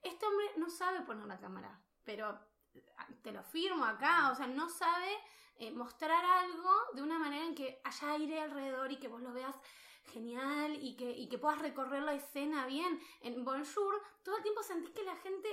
Este 0.00 0.24
hombre 0.26 0.46
no 0.58 0.70
sabe 0.70 1.00
poner 1.00 1.26
la 1.26 1.40
cámara, 1.40 1.82
pero 2.04 2.38
te 3.22 3.32
lo 3.32 3.42
firmo 3.42 3.84
acá, 3.84 4.30
o 4.30 4.34
sea, 4.34 4.46
no 4.46 4.68
sabe 4.68 5.08
eh, 5.56 5.70
mostrar 5.70 6.24
algo 6.24 6.70
de 6.94 7.02
una 7.02 7.18
manera 7.18 7.44
en 7.44 7.54
que 7.54 7.80
haya 7.84 8.12
aire 8.12 8.40
alrededor 8.40 8.90
y 8.92 8.96
que 8.96 9.08
vos 9.08 9.22
lo 9.22 9.32
veas 9.32 9.54
genial 10.12 10.76
y 10.80 10.96
que, 10.96 11.10
y 11.10 11.28
que 11.28 11.38
puedas 11.38 11.60
recorrer 11.60 12.02
la 12.02 12.14
escena 12.14 12.66
bien. 12.66 13.00
En 13.20 13.44
Bonjour, 13.44 14.02
todo 14.22 14.36
el 14.36 14.42
tiempo 14.42 14.62
sentís 14.62 14.90
que 14.90 15.04
la 15.04 15.16
gente. 15.16 15.48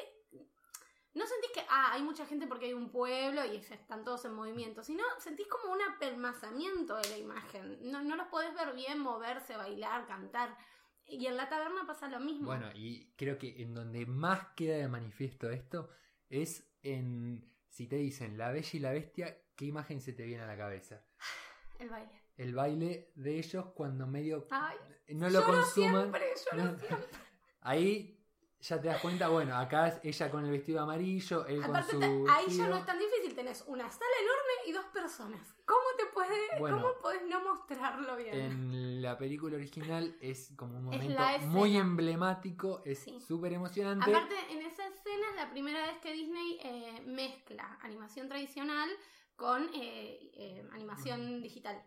No 1.14 1.26
sentís 1.28 1.52
que, 1.52 1.66
ah, 1.70 1.92
hay 1.92 2.04
mucha 2.04 2.26
gente 2.26 2.48
porque 2.48 2.68
hay 2.68 2.74
un 2.74 2.90
pueblo 2.90 3.44
y 3.46 3.58
están 3.58 4.06
todos 4.06 4.24
en 4.24 4.34
movimiento, 4.34 4.82
sino 4.82 5.04
sentís 5.20 5.46
como 5.48 5.74
un 5.74 5.82
apelmazamiento 5.82 6.96
de 6.96 7.10
la 7.10 7.18
imagen. 7.18 7.92
No, 7.92 8.02
no 8.02 8.16
los 8.16 8.28
podés 8.28 8.54
ver 8.56 8.74
bien 8.74 9.00
moverse, 9.00 9.58
bailar, 9.58 10.08
cantar. 10.08 10.58
Y 11.06 11.26
en 11.26 11.36
la 11.36 11.50
taberna 11.50 11.86
pasa 11.86 12.08
lo 12.08 12.22
mismo. 12.22 12.46
Bueno, 12.46 12.72
y 12.74 13.14
creo 13.18 13.38
que 13.38 13.62
en 13.62 13.74
donde 13.74 14.06
más 14.06 14.54
queda 14.56 14.78
de 14.78 14.88
manifiesto 14.88 15.50
esto 15.50 15.90
es 16.30 16.71
en 16.84 17.50
si 17.70 17.88
te 17.88 17.96
dicen 17.98 18.38
la 18.38 18.52
bella 18.52 18.70
y 18.74 18.80
la 18.80 18.92
bestia, 18.92 19.38
¿qué 19.56 19.66
imagen 19.66 20.02
se 20.02 20.14
te 20.14 20.24
viene 20.24 20.44
a 20.44 20.48
la 20.48 20.58
cabeza? 20.58 21.02
El 21.80 21.90
baile. 21.90 22.12
El 22.38 22.56
baile 22.56 23.12
de 23.16 23.38
ellos 23.40 23.66
cuando 23.76 24.08
medio 24.08 24.48
Ay, 24.52 24.78
no 25.10 25.30
lo 25.30 25.44
consuman. 25.46 26.12
siempre, 26.12 26.34
no- 26.54 26.78
ahí 27.62 28.18
ya 28.60 28.80
te 28.80 28.88
das 28.88 29.02
cuenta, 29.02 29.28
bueno, 29.30 29.56
acá 29.58 29.88
es 29.88 30.00
ella 30.04 30.30
con 30.30 30.46
el 30.46 30.52
vestido 30.52 30.82
amarillo, 30.82 31.46
él 31.48 31.64
Aparte, 31.64 31.94
con 31.94 32.02
su 32.04 32.30
ahí 32.30 32.46
ya 32.56 32.68
no 32.68 32.78
es 32.78 32.86
tan 32.86 33.00
difícil. 33.00 33.34
Tenés 33.34 33.64
una 33.68 33.90
sala 33.90 34.12
enorme 34.22 34.70
y 34.70 34.72
dos 34.72 34.86
personas. 34.94 35.56
¿Cómo 35.66 35.81
te 36.06 36.14
puede, 36.14 36.60
Bueno. 36.60 36.78
cómo 36.82 36.94
podés 37.02 37.24
no 37.28 37.44
mostrarlo 37.44 38.16
bien? 38.16 38.34
En 38.34 39.02
la 39.02 39.18
película 39.18 39.56
original 39.58 40.16
es 40.22 40.52
como 40.56 40.78
un 40.78 40.86
momento 40.86 41.22
muy 41.48 41.76
emblemático, 41.78 42.82
es 42.86 43.00
Sí. 43.00 43.20
súper 43.20 43.54
emocionante. 43.54 44.10
Aparte, 44.10 44.36
en 44.50 44.60
esa 44.62 44.86
escena 44.88 45.30
es 45.30 45.36
la 45.36 45.50
primera 45.52 45.82
vez 45.88 45.98
que 46.00 46.14
Disney 46.14 46.60
eh, 46.64 47.02
mezcla 47.06 47.78
animación 47.82 48.28
tradicional 48.28 48.90
con 49.36 49.64
eh, 49.74 50.32
eh, 50.34 50.68
animación 50.74 51.42
digital, 51.42 51.82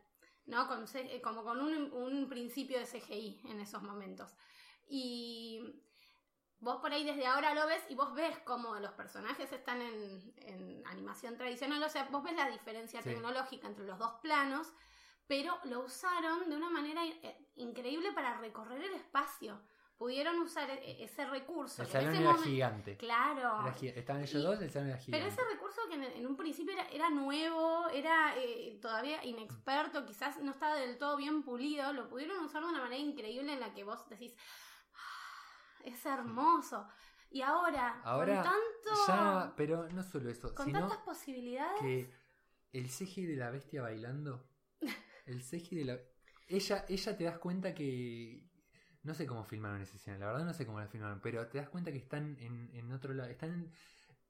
¿no? 0.47 0.67
Con, 0.67 0.85
como 1.23 1.45
con 1.45 1.61
un, 1.61 1.93
un 1.93 2.29
principio 2.29 2.79
de 2.79 2.87
CGI 2.87 3.41
en 3.49 3.61
esos 3.61 3.83
momentos. 3.83 4.35
Y 4.87 5.84
vos 6.65 6.77
por 6.81 6.93
ahí 6.93 7.05
desde 7.05 7.27
ahora 7.27 7.55
lo 7.55 7.67
ves 7.67 7.83
y 7.89 7.95
vos 7.95 8.13
ves 8.15 8.37
cómo 8.45 8.75
los 8.81 8.93
personajes 8.93 9.53
están 9.53 9.81
en, 9.83 10.35
en 10.39 10.83
animación 10.87 11.37
tradicional, 11.37 11.83
o 11.83 11.89
sea, 11.89 12.09
vos 12.11 12.23
ves 12.25 12.35
la 12.35 12.49
diferencia 12.51 13.01
Sí. 13.03 13.11
tecnológica 13.11 13.69
entre 13.69 13.85
los 13.85 13.99
dos 13.99 14.15
planos, 14.23 14.73
pero 15.27 15.59
lo 15.65 15.81
usaron 15.81 16.49
de 16.51 16.57
una 16.57 16.71
manera 16.71 17.05
eh, 17.07 17.49
increíble 17.57 18.13
para 18.13 18.39
recorrer 18.39 18.83
el 18.83 18.95
espacio. 18.95 19.61
Pudieron 19.97 20.37
usar 20.41 20.69
e- 20.71 21.05
ese 21.05 21.25
recurso. 21.25 21.83
el 21.83 21.87
en 21.89 21.93
salón 21.93 22.15
ese 22.15 22.23
era 22.25 22.35
gigante. 22.35 22.97
Claro. 22.97 23.61
Era 23.63 23.73
gi- 23.75 23.89
Estaban 23.95 24.23
ellos 24.23 24.43
Y- 24.43 24.45
dos, 24.45 24.61
el 24.61 24.71
salón 24.71 24.89
era 24.89 24.99
gigante. 24.99 25.25
Pero 25.25 25.27
ese 25.33 25.55
recurso 25.55 25.81
que 25.89 25.95
en, 25.95 26.03
en 26.03 26.27
un 26.27 26.37
principio 26.37 26.73
era, 26.75 26.89
era 26.89 27.11
nuevo, 27.11 27.89
era 27.91 28.35
eh, 28.37 28.77
todavía 28.83 29.25
inexperto, 29.25 30.05
quizás 30.05 30.39
no 30.43 30.51
estaba 30.51 30.75
del 30.77 30.99
todo 30.99 31.17
bien 31.17 31.43
pulido, 31.45 31.93
lo 31.93 32.09
pudieron 32.09 32.45
usar 32.45 32.63
de 32.63 32.69
una 32.71 32.81
manera 32.81 32.99
increíble 33.01 33.53
en 33.53 33.61
la 33.61 33.73
que 33.73 33.85
vos 33.85 34.07
decís, 34.09 34.35
"Ah, 34.37 34.43
es 35.85 36.05
hermoso. 36.07 36.89
Y 37.31 37.43
ahora, 37.43 38.01
Ahora, 38.05 38.43
con 38.43 38.45
tanto, 38.45 39.07
Ya, 39.09 39.55
pero 39.57 39.89
no 39.89 40.03
solo 40.03 40.31
eso, 40.31 40.55
con 40.55 40.67
sino 40.67 40.81
tantas 40.81 40.99
posibilidades, 40.99 41.81
que 41.81 42.13
el 42.73 42.89
CGI 42.89 43.27
de 43.27 43.37
la 43.37 43.51
bestia 43.51 43.83
bailando, 43.83 44.49
el 45.27 45.43
CGI 45.43 45.77
de 45.77 45.85
la... 45.85 45.99
Ella, 46.47 46.85
ella 46.89 47.17
te 47.17 47.25
das 47.25 47.39
cuenta 47.39 47.75
que... 47.75 48.49
No 49.03 49.13
sé 49.15 49.27
cómo 49.27 49.45
filmaron 49.45 49.83
esa 49.83 49.97
escena, 49.97 50.17
la 50.19 50.27
verdad 50.27 50.45
no 50.47 50.55
sé 50.55 50.65
cómo 50.65 50.81
la 50.81 50.87
filmaron, 50.89 51.21
pero 51.21 51.47
te 51.49 51.59
das 51.59 51.69
cuenta 51.69 51.93
que 51.93 51.99
están 51.99 52.39
en, 52.41 52.71
en 52.73 52.91
otro 52.93 53.13
lado, 53.13 53.29
están 53.29 53.51
en- 53.51 53.73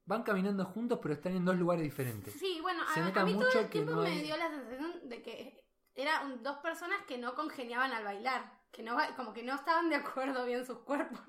van 0.05 0.23
caminando 0.25 0.65
juntos 0.65 0.99
pero 1.01 1.15
están 1.15 1.33
en 1.37 1.45
dos 1.45 1.57
lugares 1.57 1.85
diferentes. 1.85 2.35
sí, 2.35 2.59
bueno, 2.61 2.83
se 2.93 3.01
a, 3.01 3.07
a 3.07 3.25
mí 3.25 3.35
todo 3.35 3.61
el 3.61 3.69
tiempo 3.71 3.93
no 3.93 4.03
me 4.03 4.09
hay- 4.09 4.23
dio 4.23 4.37
la 4.37 4.51
sensación 4.51 5.09
de 5.09 5.23
que 5.23 5.65
eran 5.95 6.43
dos 6.43 6.59
personas 6.59 7.01
que 7.07 7.19
no 7.19 7.35
congeniaban 7.37 7.93
al 7.93 8.03
bailar, 8.03 8.64
que 8.75 8.83
no, 8.83 8.97
como 9.17 9.33
que 9.33 9.43
no 9.43 9.55
estaban 9.55 9.89
de 9.89 9.97
acuerdo 9.97 10.45
bien 10.45 10.67
sus 10.67 10.79
cuerpos. 10.81 11.21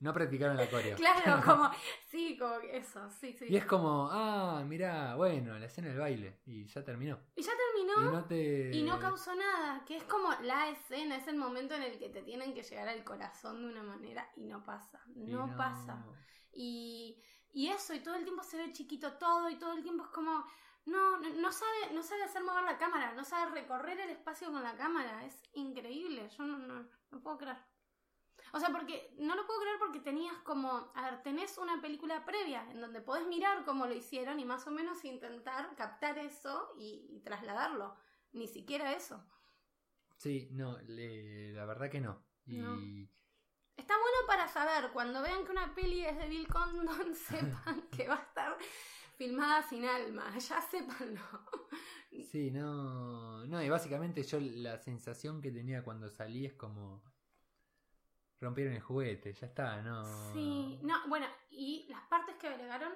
No 0.00 0.12
practicaron 0.12 0.56
la 0.56 0.66
coreo. 0.70 0.96
Claro, 0.96 1.42
como, 1.44 1.70
sí, 2.08 2.36
como 2.38 2.58
que 2.60 2.76
eso, 2.76 3.08
sí, 3.10 3.32
sí. 3.32 3.46
Y 3.48 3.56
es 3.56 3.66
como, 3.66 4.08
ah, 4.10 4.64
mirá, 4.66 5.14
bueno, 5.14 5.58
la 5.58 5.66
escena 5.66 5.88
del 5.88 5.98
baile. 5.98 6.40
Y 6.46 6.66
ya 6.66 6.82
terminó. 6.82 7.18
Y 7.34 7.42
ya 7.42 7.52
Y 7.52 7.56
terminó 7.56 8.10
no 8.10 8.24
te... 8.24 8.70
y 8.74 8.82
no 8.82 8.98
causó 8.98 9.34
nada, 9.34 9.84
que 9.86 9.96
es 9.96 10.04
como 10.04 10.30
la 10.42 10.70
escena, 10.70 11.16
es 11.16 11.28
el 11.28 11.36
momento 11.36 11.74
en 11.74 11.82
el 11.82 11.98
que 11.98 12.08
te 12.08 12.22
tienen 12.22 12.54
que 12.54 12.62
llegar 12.62 12.88
al 12.88 13.04
corazón 13.04 13.60
de 13.60 13.68
una 13.68 13.82
manera 13.82 14.28
y 14.36 14.44
no 14.44 14.64
pasa, 14.64 15.00
y 15.14 15.24
no, 15.24 15.54
pasa. 15.56 16.04
Y, 16.52 17.22
y 17.52 17.68
eso, 17.68 17.94
y 17.94 18.00
todo 18.00 18.14
el 18.14 18.24
tiempo 18.24 18.42
se 18.42 18.56
ve 18.56 18.72
chiquito 18.72 19.14
todo, 19.14 19.50
y 19.50 19.58
todo 19.58 19.72
el 19.72 19.82
tiempo 19.82 20.04
es 20.04 20.10
como, 20.10 20.46
no, 20.86 21.18
no, 21.18 21.28
no 21.28 21.52
sabe, 21.52 21.92
no 21.92 22.02
sabe 22.02 22.22
hacer 22.24 22.42
mover 22.42 22.64
la 22.64 22.78
cámara, 22.78 23.12
no 23.14 23.24
sabe 23.24 23.50
recorrer 23.52 24.00
el 24.00 24.10
espacio 24.10 24.50
con 24.50 24.62
la 24.62 24.76
cámara, 24.76 25.24
es 25.24 25.42
increíble, 25.52 26.28
yo 26.30 26.44
no, 26.44 26.58
no, 26.58 26.88
no 27.10 27.20
puedo 27.20 27.38
creer. 27.38 27.58
O 28.52 28.60
sea, 28.60 28.70
porque 28.70 29.12
no 29.18 29.34
lo 29.34 29.44
puedo 29.46 29.60
creer 29.60 29.78
porque 29.78 30.00
tenías 30.00 30.36
como, 30.38 30.90
a 30.94 31.10
ver, 31.10 31.22
tenés 31.22 31.58
una 31.58 31.80
película 31.82 32.24
previa 32.24 32.62
en 32.70 32.80
donde 32.80 33.00
podés 33.00 33.26
mirar 33.26 33.64
cómo 33.64 33.86
lo 33.86 33.94
hicieron 33.94 34.38
y 34.40 34.44
más 34.44 34.66
o 34.66 34.70
menos 34.70 35.04
intentar 35.04 35.74
captar 35.74 36.18
eso 36.18 36.72
y, 36.78 37.06
y 37.10 37.20
trasladarlo. 37.20 37.96
Ni 38.32 38.46
siquiera 38.46 38.92
eso. 38.92 39.22
Sí, 40.16 40.48
no, 40.52 40.78
le- 40.82 41.52
la 41.52 41.64
verdad 41.66 41.90
que 41.90 42.00
no. 42.00 42.24
Y 42.46 42.58
No. 42.58 42.76
Está 43.76 43.94
bueno 43.98 44.16
para 44.26 44.48
saber, 44.48 44.90
cuando 44.92 45.20
vean 45.22 45.44
que 45.44 45.50
una 45.50 45.74
peli 45.74 46.06
es 46.06 46.16
de 46.16 46.28
Bill 46.28 46.46
Condon, 46.48 47.14
sepan 47.14 47.82
que 47.88 48.08
va 48.08 48.14
a 48.14 48.22
estar 48.22 48.56
filmada 49.16 49.62
sin 49.62 49.84
alma, 49.84 50.24
ya 50.38 50.60
sépanlo. 50.60 51.20
sí, 52.30 52.50
no, 52.50 53.44
no, 53.46 53.62
y 53.62 53.68
básicamente 53.68 54.22
yo 54.22 54.38
la 54.40 54.78
sensación 54.78 55.40
que 55.40 55.50
tenía 55.50 55.82
cuando 55.82 56.08
salí 56.10 56.46
es 56.46 56.54
como 56.54 57.02
rompieron 58.40 58.74
el 58.74 58.80
juguete, 58.82 59.32
ya 59.32 59.46
está, 59.46 59.80
no. 59.82 60.04
Sí, 60.32 60.78
no, 60.82 61.08
bueno, 61.08 61.26
y 61.50 61.86
las 61.88 62.02
partes 62.02 62.36
que 62.36 62.48
agregaron 62.48 62.92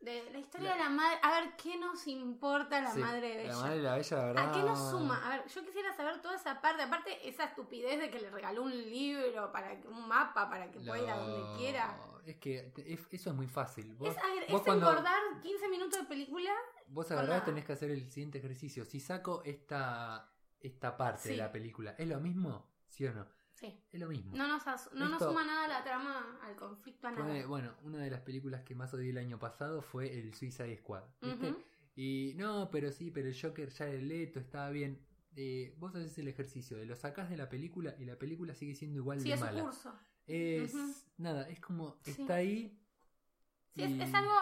de 0.00 0.28
la 0.32 0.38
historia 0.38 0.70
La- 0.70 0.74
de 0.76 0.82
la 0.82 0.90
madre, 0.90 1.18
a 1.22 1.40
ver, 1.40 1.56
¿qué 1.56 1.78
nos 1.78 2.06
importa 2.08 2.80
la 2.80 2.92
Sí, 2.92 2.98
madre 3.00 3.36
de 3.36 3.46
La 3.46 3.56
madre 3.56 3.76
de 3.76 3.82
la 3.82 3.94
bella, 3.96 4.16
la 4.16 4.24
verdad. 4.24 4.48
¿A 4.48 4.52
qué 4.52 4.62
nos 4.64 4.90
suma? 4.90 5.24
A 5.24 5.28
ver, 5.36 5.46
yo 5.48 5.64
quisiera 5.64 5.92
saber 5.94 6.20
toda 6.20 6.34
esa 6.34 6.60
parte, 6.60 6.82
aparte 6.82 7.28
esa 7.28 7.44
estupidez 7.44 8.00
de 8.00 8.10
que 8.10 8.18
le 8.18 8.30
regaló 8.30 8.62
un 8.64 8.72
libro, 8.72 9.52
para 9.52 9.80
que- 9.80 9.86
un 9.86 10.08
mapa 10.08 10.50
para 10.50 10.70
que 10.72 10.80
pueda 10.80 10.98
ir 10.98 11.10
a 11.10 11.16
donde 11.18 11.56
quiera. 11.56 11.96
Es 12.24 12.36
que 12.36 12.72
es- 12.76 13.00
eso 13.10 13.30
es 13.30 13.36
muy 13.36 13.46
fácil. 13.48 13.94
Vos, 13.94 14.08
Es, 14.10 14.16
vos 14.50 14.60
es 14.60 14.66
cuando- 14.66 14.88
engordar 14.90 15.20
15 15.42 15.68
minutos 15.68 16.00
de 16.00 16.06
película. 16.06 16.50
vos 16.88 17.10
agarrás 17.10 17.44
tenés 17.44 17.64
que 17.64 17.72
hacer 17.72 17.90
el 17.90 18.10
siguiente 18.10 18.38
ejercicio. 18.38 18.84
Si 18.84 19.00
saco 19.00 19.42
esta, 19.44 20.32
esta 20.60 20.96
parte 20.96 21.30
de 21.30 21.36
la 21.36 21.50
película, 21.50 21.94
¿es 21.98 22.06
lo 22.08 22.20
mismo? 22.20 22.66
¿Sí 22.88 23.06
o 23.06 23.12
no? 23.12 23.26
Sí. 23.54 23.80
Es 23.92 24.00
lo 24.00 24.08
mismo. 24.08 24.34
No 24.36 24.48
nos, 24.48 24.64
no 24.94 25.08
nos 25.08 25.22
suma 25.22 25.44
nada 25.44 25.64
a 25.64 25.68
la 25.68 25.84
trama, 25.84 26.38
al 26.42 26.56
conflicto, 26.56 27.06
a 27.08 27.12
nada. 27.12 27.24
Fue- 27.24 27.44
bueno, 27.46 27.74
una 27.82 27.98
de 27.98 28.10
las 28.10 28.20
películas 28.20 28.62
que 28.62 28.74
más 28.74 28.92
odié 28.94 29.10
el 29.10 29.18
año 29.18 29.38
pasado 29.38 29.82
fue 29.82 30.12
el 30.18 30.34
Suicide 30.34 30.76
Squad. 30.78 31.04
Y 31.94 32.32
no, 32.36 32.70
pero 32.70 32.90
sí, 32.90 33.10
pero 33.10 33.28
el 33.28 33.40
Joker 33.40 33.68
ya 33.70 33.86
el 33.86 34.08
leto 34.08 34.40
estaba 34.40 34.70
bien. 34.70 35.04
Eh, 35.36 35.74
vos 35.78 35.94
haces 35.94 36.16
el 36.18 36.28
ejercicio 36.28 36.76
de 36.76 36.84
lo 36.86 36.94
sacás 36.96 37.30
de 37.30 37.36
la 37.36 37.48
película 37.48 37.94
y 37.98 38.04
la 38.04 38.18
película 38.18 38.54
sigue 38.54 38.74
siendo 38.74 38.98
igual 38.98 39.20
Sí, 39.20 39.30
de 39.30 39.36
mala. 39.36 39.62
curso. 39.62 39.94
Es 40.34 40.74
nada, 41.18 41.48
es 41.48 41.60
como 41.60 41.96
Sí. 42.04 42.10
está 42.22 42.34
ahí. 42.36 42.78
Sí, 43.74 43.82
es, 43.82 43.90
y- 43.90 44.02
es 44.02 44.14
algo. 44.14 44.32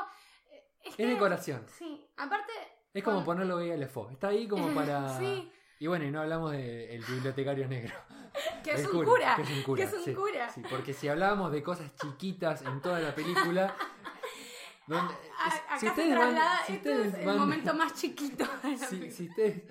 Es, 0.85 0.97
decoración. 0.97 1.67
Sí, 1.79 2.07
aparte. 2.17 2.53
Es 2.95 3.03
como 3.05 3.17
con- 3.19 3.25
ponerlo 3.27 3.59
ahí 3.59 3.71
al 3.71 3.83
EFO. 3.83 4.11
Está 4.11 4.29
ahí 4.29 4.47
como 4.49 4.69
para. 4.75 5.19
Sí, 5.19 5.51
Y 5.79 5.87
bueno, 5.87 6.05
y 6.05 6.11
no 6.11 6.21
hablamos 6.21 6.53
del 6.53 7.05
bibliotecario 7.05 7.67
negro. 7.69 7.95
que 8.65 8.73
es 8.73 8.87
un 8.87 9.05
cura. 9.05 9.35
Que 9.37 9.43
es 9.43 9.51
un 9.51 9.63
cura. 9.63 9.77
que 9.83 9.89
es 9.89 9.93
un 9.95 10.05
sí. 10.05 10.15
cura. 10.15 10.49
Sí, 10.51 10.63
porque 10.71 10.93
si 10.93 11.09
hablábamos 11.09 11.53
de 11.53 11.63
cosas 11.63 11.95
chiquitas 11.97 12.63
en 12.63 12.81
toda 12.81 13.01
la 13.01 13.15
película. 13.15 13.75
donde- 14.87 15.15
A- 15.39 15.47
acá 15.47 15.75
si 15.79 15.87
se 15.87 15.91
ustedes 15.91 16.17
van- 16.19 16.35
traslada. 16.35 16.65
si 16.67 16.73
es 16.75 16.87
el 17.15 17.27
van- 17.27 17.39
momento 17.39 17.75
más 17.75 17.95
chiquito 17.95 18.45
de 18.63 18.71
la 18.77 18.77
si, 18.79 19.11
si 19.11 19.29
ustedes, 19.29 19.63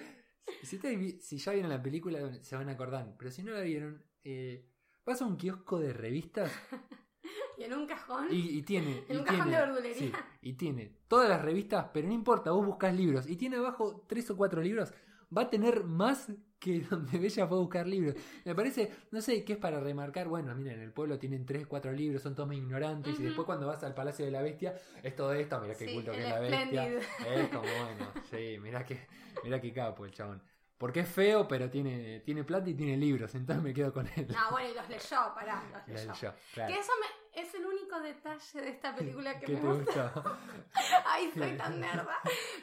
si, 0.63 1.21
si 1.21 1.37
ya 1.37 1.51
vieron 1.51 1.69
la 1.69 1.81
película, 1.81 2.33
se 2.41 2.55
van 2.55 2.69
a 2.69 2.71
acordar. 2.73 3.13
Pero 3.17 3.29
si 3.31 3.43
no 3.43 3.51
la 3.51 3.61
vieron, 3.61 4.03
eh, 4.23 4.65
vas 5.05 5.21
a 5.21 5.25
un 5.25 5.37
kiosco 5.37 5.79
de 5.79 5.93
revistas 5.93 6.51
Y 7.57 7.63
en 7.63 7.73
un 7.73 7.85
cajón. 7.85 8.27
y, 8.31 8.57
y 8.57 8.61
tiene. 8.63 9.03
En 9.09 9.15
y 9.17 9.19
un 9.19 9.25
cajón 9.25 9.43
tiene- 9.43 9.57
de 9.59 9.65
verdulería. 9.65 9.97
sí, 9.99 10.11
y 10.41 10.53
tiene 10.53 10.93
todas 11.07 11.27
las 11.29 11.41
revistas, 11.41 11.87
pero 11.93 12.07
no 12.07 12.13
importa, 12.13 12.51
vos 12.51 12.65
buscas 12.65 12.95
libros 12.95 13.27
y 13.29 13.35
tiene 13.35 13.57
abajo 13.57 14.05
tres 14.07 14.29
o 14.31 14.37
cuatro 14.37 14.61
libros. 14.61 14.93
va 15.35 15.43
a 15.43 15.49
tener 15.49 15.83
más 15.83 16.27
que 16.59 16.79
donde 16.89 17.17
Bella 17.19 17.47
fue 17.47 17.57
a 17.57 17.61
buscar 17.61 17.85
libros. 17.87 18.15
Me 18.45 18.55
parece, 18.55 18.91
no 19.11 19.21
sé, 19.21 19.43
qué 19.43 19.53
es 19.53 19.59
para 19.59 19.79
remarcar, 19.79 20.27
bueno, 20.27 20.55
miren, 20.55 20.75
en 20.75 20.81
el 20.81 20.91
pueblo 20.93 21.19
tienen 21.19 21.45
tres, 21.45 21.67
cuatro 21.67 21.91
libros, 21.91 22.21
son 22.21 22.33
todos 22.35 22.47
muy 22.47 22.57
ignorantes, 22.57 23.19
y 23.19 23.23
después 23.23 23.45
cuando 23.45 23.67
vas 23.67 23.83
al 23.83 23.93
Palacio 23.93 24.25
de 24.25 24.31
la 24.31 24.41
Bestia, 24.41 24.75
es 25.03 25.15
todo 25.15 25.33
esto, 25.33 25.59
mira 25.61 25.75
qué 25.75 25.85
Sí, 25.87 25.93
culto 25.93 26.11
que 26.11 26.23
es 26.23 26.29
la 26.29 26.39
bestia. 26.39 26.87
Es 26.87 27.49
como, 27.49 27.61
bueno, 27.61 28.11
sí, 28.31 28.57
mira 28.61 28.83
qué, 28.85 28.99
mira 29.43 29.59
qué 29.61 29.71
capo 29.73 30.05
el 30.05 30.11
chabón. 30.11 30.41
Porque 30.79 31.01
es 31.01 31.09
feo, 31.09 31.45
pero 31.47 31.69
tiene, 31.69 32.21
tiene 32.21 32.43
plata 32.45 32.69
y 32.69 32.73
tiene 32.73 32.95
libros, 32.97 33.35
entonces 33.35 33.61
me 33.63 33.73
quedo 33.73 33.93
con 33.93 34.07
él. 34.15 34.27
No, 34.29 34.49
bueno, 34.51 34.69
y 34.69 34.73
los 34.73 34.89
leyó, 34.89 35.33
pará, 35.35 35.61
los 35.85 35.99
leyó. 36.07 36.13
yo, 36.13 36.33
claro. 36.53 36.73
Que 36.73 36.79
eso 36.79 36.91
me, 37.01 37.41
es 37.41 37.53
el 37.53 37.65
único 37.65 37.99
detalle 37.99 38.61
de 38.61 38.69
esta 38.69 38.95
película 38.95 39.37
que 39.39 39.45
¿Qué 39.45 39.53
me 39.57 39.73
gusta. 39.73 40.11
gusta? 40.15 40.39
Ay, 41.05 41.31
soy 41.37 41.57
tan 41.57 41.79
nerda. 41.81 42.15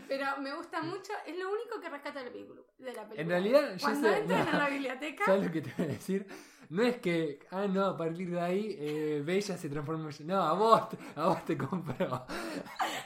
Pero 0.08 0.38
me 0.38 0.54
gusta 0.54 0.80
mucho. 0.82 1.12
Es 1.26 1.36
lo 1.38 1.50
único 1.52 1.78
que 1.80 1.88
rescata 1.90 2.20
de 2.20 2.24
la 2.26 2.32
película. 2.32 2.62
De 2.78 2.92
la 2.92 3.02
película. 3.06 3.20
En 3.22 3.28
realidad, 3.28 3.76
yo 3.76 3.86
Cuando 3.86 4.08
sé- 4.08 4.18
entran 4.18 4.44
no. 4.46 4.50
a 4.52 4.58
la 4.62 4.68
biblioteca. 4.70 5.24
¿Sabes 5.26 5.44
lo 5.44 5.52
que 5.52 5.60
te 5.60 5.72
voy 5.76 5.84
a 5.84 5.88
decir? 5.88 6.26
No 6.68 6.82
es 6.82 6.96
que, 6.96 7.38
ah, 7.52 7.66
no, 7.68 7.84
a 7.86 7.96
partir 7.96 8.28
de 8.28 8.40
ahí, 8.40 8.76
eh, 8.76 9.22
Bella 9.24 9.56
se 9.56 9.68
transformó 9.68 10.08
en 10.10 10.26
No, 10.26 10.42
a 10.42 10.52
vos, 10.54 10.82
a 11.14 11.28
vos 11.28 11.44
te 11.44 11.56
compró. 11.56 12.26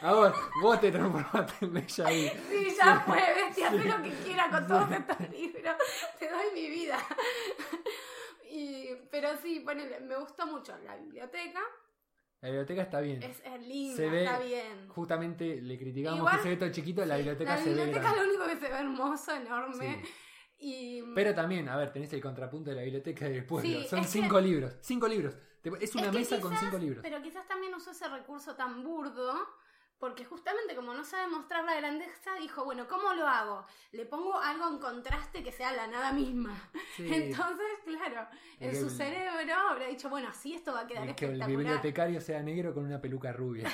A 0.00 0.12
vos, 0.14 0.32
vos 0.62 0.80
te 0.80 0.90
transformaste 0.90 1.66
en 1.66 1.74
Bella 1.74 2.06
ahí. 2.06 2.32
Sí, 2.48 2.74
ya 2.74 3.00
fue, 3.00 3.18
haz 3.78 3.86
lo 3.86 4.02
que 4.02 4.10
quiera 4.24 4.50
con 4.50 4.66
todos 4.66 4.90
estos 4.92 5.30
libros. 5.30 5.76
Te 6.18 6.30
doy 6.30 6.44
mi 6.54 6.68
vida. 6.70 6.98
Y, 8.50 8.88
pero 9.10 9.28
sí, 9.42 9.60
ponele, 9.60 10.00
me 10.00 10.16
gustó 10.16 10.46
mucho 10.46 10.76
la 10.84 10.96
biblioteca. 10.96 11.60
La 12.40 12.48
biblioteca 12.48 12.82
está 12.82 13.00
bien. 13.00 13.22
Es, 13.22 13.40
es 13.44 13.66
linda, 13.66 13.96
Se 13.96 14.08
ve- 14.08 14.24
está 14.24 14.38
bien. 14.40 14.88
Justamente 14.88 15.60
le 15.60 15.78
criticamos 15.78 16.18
Igual- 16.20 16.36
que 16.38 16.42
se 16.42 16.48
ve 16.48 16.56
todo 16.56 16.72
chiquito, 16.72 17.04
la 17.04 17.16
biblioteca 17.16 17.50
la 17.56 17.58
se 17.62 17.68
ve 17.68 17.74
biblioteca 17.76 18.10
es 18.10 18.16
lo 18.16 18.22
único 18.24 18.44
que 18.46 18.56
se 18.56 18.68
ve 18.72 18.78
hermoso, 18.78 19.34
enorme. 19.34 20.02
Sí. 20.04 20.12
Y 20.62 21.02
Pero 21.14 21.34
también, 21.34 21.68
a 21.68 21.76
ver, 21.76 21.92
tenés 21.92 22.12
el 22.12 22.20
contrapunto 22.20 22.70
de 22.70 22.76
la 22.76 22.82
biblioteca 22.82 23.26
del 23.28 23.44
pueblo. 23.46 23.68
Sí, 23.68 23.86
Son 23.88 24.00
que- 24.00 24.08
cinco 24.08 24.40
libros. 24.40 24.76
Cinco 24.80 25.06
libros. 25.06 25.34
Es 25.80 25.94
una 25.94 26.04
Es 26.06 26.10
que 26.10 26.18
mesa 26.18 26.40
con 26.40 26.56
cinco 26.56 26.78
libros. 26.78 27.00
Pero 27.02 27.20
quizás 27.22 27.46
también 27.46 27.74
usó 27.74 27.90
ese 27.90 28.08
recurso 28.08 28.56
tan 28.56 28.82
burdo, 28.82 29.34
porque 30.00 30.24
justamente 30.24 30.74
como 30.74 30.94
no 30.94 31.04
sabe 31.04 31.28
mostrar 31.28 31.62
la 31.64 31.74
grandeza, 31.76 32.34
dijo, 32.40 32.64
bueno, 32.64 32.88
¿cómo 32.88 33.12
lo 33.12 33.26
hago? 33.26 33.66
Le 33.92 34.06
pongo 34.06 34.34
algo 34.38 34.66
en 34.68 34.78
contraste 34.78 35.42
que 35.44 35.52
sea 35.52 35.72
la 35.72 35.86
nada 35.86 36.12
misma. 36.12 36.56
Sí. 36.96 37.06
Entonces, 37.08 37.66
claro, 37.84 38.26
en 38.58 38.74
su 38.74 38.86
el- 38.86 38.90
cerebro 38.90 39.54
habrá 39.54 39.86
dicho, 39.86 40.10
bueno, 40.10 40.28
así 40.28 40.54
esto 40.54 40.72
va 40.72 40.80
a 40.80 40.86
quedar 40.86 41.08
Y 41.08 41.14
que 41.14 41.24
el 41.26 41.32
espectacular. 41.32 41.48
bibliotecario 41.48 42.20
sea 42.20 42.42
negro 42.42 42.74
con 42.74 42.84
una 42.84 43.00
peluca 43.00 43.32
rubia. 43.32 43.70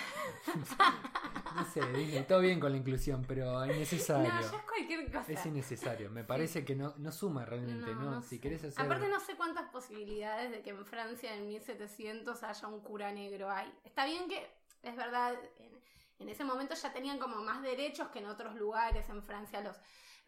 no 1.57 1.65
sé, 1.65 1.81
Disney, 1.93 2.25
todo 2.25 2.41
bien 2.41 2.61
con 2.61 2.71
la 2.73 2.79
inclusión, 2.79 3.25
pero 3.27 3.63
es 3.65 3.69
No, 3.69 3.75
innecesario. 3.75 4.29
ya 4.31 4.41
es 4.41 4.63
cualquier 4.65 5.11
cosa. 5.11 5.33
Es 5.33 5.47
innecesario. 5.47 6.11
Me 6.11 6.25
parece 6.25 6.65
que 6.65 6.75
no, 6.77 6.95
no 6.99 7.11
suma 7.13 7.45
realmente, 7.45 7.95
¿no? 7.95 8.11
no 8.11 8.23
si 8.23 8.39
querés 8.39 8.63
hacer. 8.65 8.85
Aparte 8.85 9.09
no 9.09 9.19
sé 9.21 9.35
cuántas 9.37 9.69
posibilidades 9.71 10.51
de 10.51 10.63
que 10.63 10.71
en 10.71 10.85
Francia 10.85 11.35
en 11.35 11.47
1700 11.49 12.43
haya 12.43 12.69
un 12.69 12.81
cura 12.81 13.11
negro 13.13 13.51
hay. 13.51 13.73
Está 13.85 14.05
bien 14.05 14.29
que, 14.29 14.47
es 14.83 14.95
verdad, 14.97 15.35
en, 15.59 15.71
en 16.19 16.29
ese 16.29 16.45
momento 16.45 16.75
ya 16.75 16.93
tenían 16.93 17.19
como 17.19 17.37
más 17.37 17.63
derechos 17.63 18.09
que 18.09 18.19
en 18.21 18.27
otros 18.27 18.55
lugares 18.55 19.09
en 19.09 19.23
Francia 19.23 19.61
los 19.61 19.77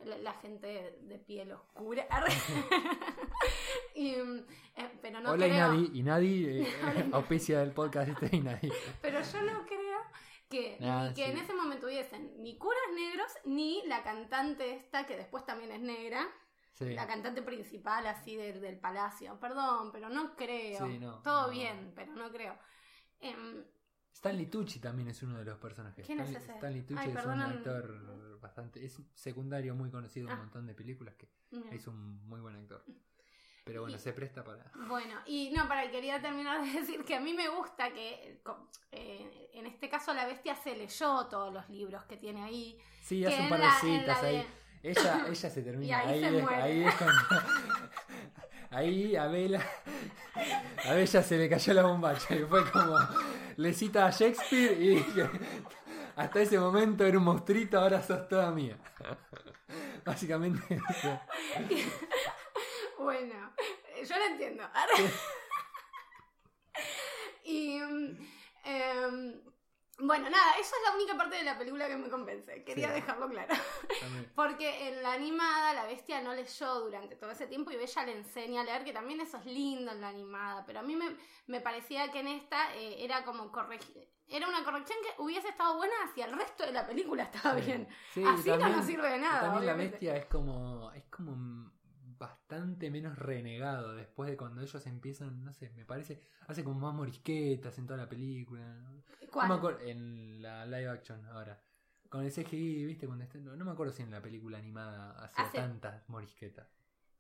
la, 0.04 0.16
la 0.18 0.32
gente 0.34 0.96
de 1.02 1.18
piel 1.18 1.52
oscura. 1.52 2.06
Y, 3.94 4.10
eh, 4.14 4.98
pero 5.02 5.20
no 5.20 5.32
Hola 5.32 5.46
creo, 5.46 5.56
Inadi, 5.74 5.98
Inadi, 5.98 6.44
eh, 6.62 7.08
auspicia 7.12 7.58
del 7.60 7.72
podcast 7.72 8.08
este 8.10 8.36
Inadi. 8.36 8.70
pero 9.02 9.20
yo 9.20 9.42
no 9.42 9.66
creo 9.66 9.98
que, 10.48 10.78
Ah, 10.82 11.10
que 11.14 11.24
sí. 11.24 11.30
en 11.32 11.38
ese 11.38 11.52
momento 11.52 11.86
hubiesen 11.86 12.40
ni 12.42 12.56
curas 12.56 12.80
negros 12.94 13.30
ni 13.44 13.82
la 13.86 14.02
cantante 14.04 14.74
esta 14.76 15.04
que 15.06 15.16
después 15.16 15.44
también 15.44 15.72
es 15.72 15.80
negra. 15.80 16.26
Sí. 16.74 16.94
La 16.94 17.08
cantante 17.08 17.42
principal 17.42 18.06
así 18.06 18.36
del, 18.36 18.60
del 18.60 18.78
palacio. 18.78 19.38
Perdón, 19.40 19.90
pero 19.90 20.08
no 20.08 20.36
creo. 20.36 20.86
Sí, 20.86 20.98
no, 21.00 21.18
Todo 21.22 21.46
no. 21.46 21.52
bien, 21.52 21.92
pero 21.96 22.12
no 22.12 22.30
creo. 22.30 22.56
Em, 23.20 23.64
Stanley 24.18 24.46
Tucci 24.46 24.80
también 24.80 25.06
es 25.08 25.22
uno 25.22 25.38
de 25.38 25.44
los 25.44 25.58
personajes. 25.58 26.04
¿Quién 26.04 26.18
es 26.18 26.28
Stanley, 26.30 26.42
ese? 26.44 26.52
Stanley 26.56 26.82
Tucci 26.82 27.02
Ay, 27.04 27.14
es 27.16 27.24
un 27.24 27.40
actor 27.40 28.40
bastante. 28.40 28.84
Es 28.84 29.00
secundario 29.14 29.76
muy 29.76 29.90
conocido 29.92 30.26
en 30.26 30.32
Ah. 30.32 30.34
un 30.34 30.40
montón 30.40 30.66
de 30.66 30.74
películas 30.74 31.14
que 31.14 31.28
es 31.70 31.86
un 31.86 32.26
muy 32.28 32.40
buen 32.40 32.56
actor. 32.56 32.84
Pero 33.64 33.82
bueno, 33.82 33.96
Y- 33.96 34.00
se 34.00 34.12
presta 34.12 34.42
para. 34.42 34.72
Bueno, 34.88 35.14
y 35.26 35.50
no, 35.50 35.68
para 35.68 35.88
quería 35.92 36.20
terminar 36.20 36.60
de 36.60 36.66
decir 36.80 37.04
que 37.04 37.14
a 37.14 37.20
mí 37.20 37.32
me 37.32 37.48
gusta 37.48 37.92
que 37.92 38.40
eh, 38.90 39.50
en 39.54 39.66
este 39.66 39.88
caso 39.88 40.12
la 40.12 40.26
bestia 40.26 40.56
se 40.56 40.74
leyó 40.76 41.26
todos 41.26 41.54
los 41.54 41.68
libros 41.68 42.02
que 42.06 42.16
tiene 42.16 42.42
ahí. 42.42 42.76
Sí, 43.02 43.24
hace 43.24 43.40
un 43.42 43.48
par 43.50 43.60
de 43.60 43.70
citas 43.80 44.22
ahí. 44.24 44.36
de- 44.82 44.90
Ella, 44.90 45.26
ella 45.28 45.50
se 45.50 45.62
termina. 45.62 45.86
Y 45.86 45.92
ahí 45.92 46.20
se 46.20 46.36
es, 46.38 46.42
muere. 46.42 46.56
ahí 46.62 46.82
es 46.84 46.94
cuando- 46.96 47.22
Ahí 48.70 49.16
a 49.16 49.26
Bella. 49.28 49.64
A 50.84 50.92
Bella 50.92 51.22
se 51.22 51.38
le 51.38 51.48
cayó 51.48 51.72
la 51.72 51.84
bombacha 51.84 52.34
y 52.34 52.44
fue 52.44 52.68
como. 52.70 52.96
Le 53.58 53.74
cita 53.74 54.06
a 54.06 54.10
Shakespeare 54.10 54.80
y. 54.80 55.04
Hasta 56.14 56.42
ese 56.42 56.60
momento 56.60 57.04
era 57.04 57.18
un 57.18 57.24
monstruito, 57.24 57.76
ahora 57.78 58.00
sos 58.00 58.28
toda 58.28 58.52
mía. 58.52 58.78
Básicamente. 60.04 60.80
eso. 60.90 61.20
Bueno, 62.98 63.54
yo 64.08 64.18
lo 64.18 64.24
entiendo. 64.24 64.64
y 67.44 67.76
em, 68.64 69.40
bueno, 70.00 70.30
nada, 70.30 70.52
eso 70.60 70.74
es 70.76 70.90
la 70.90 70.94
única 70.96 71.16
parte 71.16 71.36
de 71.36 71.42
la 71.44 71.58
película 71.58 71.88
que 71.88 71.96
me 71.96 72.08
convence. 72.08 72.62
Quería 72.64 72.88
Sí. 72.88 72.94
dejarlo 72.94 73.28
claro. 73.28 73.54
También. 74.00 74.30
Porque 74.34 74.88
en 74.88 75.02
la 75.02 75.12
animada 75.12 75.74
la 75.74 75.84
bestia 75.86 76.20
no 76.20 76.32
leyó 76.34 76.80
durante 76.80 77.16
todo 77.16 77.30
ese 77.32 77.46
tiempo 77.46 77.70
y 77.70 77.76
Bella 77.76 78.04
le 78.06 78.12
enseña 78.18 78.60
a 78.60 78.64
leer, 78.64 78.84
que 78.84 78.92
también 78.92 79.20
eso 79.20 79.36
es 79.38 79.46
lindo 79.46 79.92
en 79.92 80.00
la 80.00 80.08
animada. 80.08 80.64
Pero 80.66 80.80
a 80.80 80.82
mí 80.82 80.94
me, 80.96 81.16
me 81.46 81.60
parecía 81.60 82.10
que 82.12 82.20
en 82.20 82.28
esta 82.28 82.74
eh, 82.76 83.04
era 83.04 83.24
como 83.24 83.50
corregir. 83.50 84.08
Era 84.30 84.46
una 84.46 84.62
corrección 84.62 84.98
que 85.02 85.22
hubiese 85.22 85.48
estado 85.48 85.76
buena 85.78 85.94
si 86.14 86.20
el 86.20 86.32
resto 86.32 86.64
de 86.66 86.72
la 86.72 86.86
película 86.86 87.22
estaba 87.24 87.58
Sí. 87.58 87.64
bien. 87.66 87.88
Sí, 88.12 88.22
Así 88.26 88.48
no 88.50 88.58
también- 88.58 88.76
nos 88.76 88.86
sirve 88.86 89.08
de 89.10 89.18
nada. 89.18 89.40
También 89.40 89.66
la 89.66 89.74
bestia 89.74 90.16
es 90.16 90.26
como. 90.26 90.92
Es 90.92 91.04
como 91.06 91.72
bastante 92.18 92.90
menos 92.90 93.18
renegado 93.18 93.94
después 93.94 94.28
de 94.30 94.36
cuando 94.36 94.60
ellos 94.60 94.86
empiezan, 94.86 95.44
no 95.44 95.52
sé, 95.52 95.70
me 95.70 95.84
parece, 95.84 96.22
hace 96.46 96.64
como 96.64 96.80
más 96.80 96.94
morisquetas 96.94 97.78
en 97.78 97.86
toda 97.86 97.98
la 97.98 98.08
película. 98.08 98.62
¿no? 98.74 99.02
¿Cuál? 99.30 99.48
No 99.48 99.54
me 99.54 99.58
acuerdo, 99.58 99.80
en 99.80 100.42
la 100.42 100.66
live 100.66 100.88
action 100.88 101.24
ahora. 101.26 101.60
Con 102.08 102.24
el 102.24 102.32
CGI, 102.32 102.84
¿viste? 102.86 103.06
Cuando 103.06 103.24
está- 103.24 103.38
no, 103.38 103.54
no 103.54 103.64
me 103.64 103.70
acuerdo 103.72 103.92
si 103.92 104.02
en 104.02 104.10
la 104.10 104.22
película 104.22 104.58
animada 104.58 105.12
hacía 105.22 105.44
Hace- 105.44 105.58
tantas 105.58 106.08
morisquetas. 106.08 106.66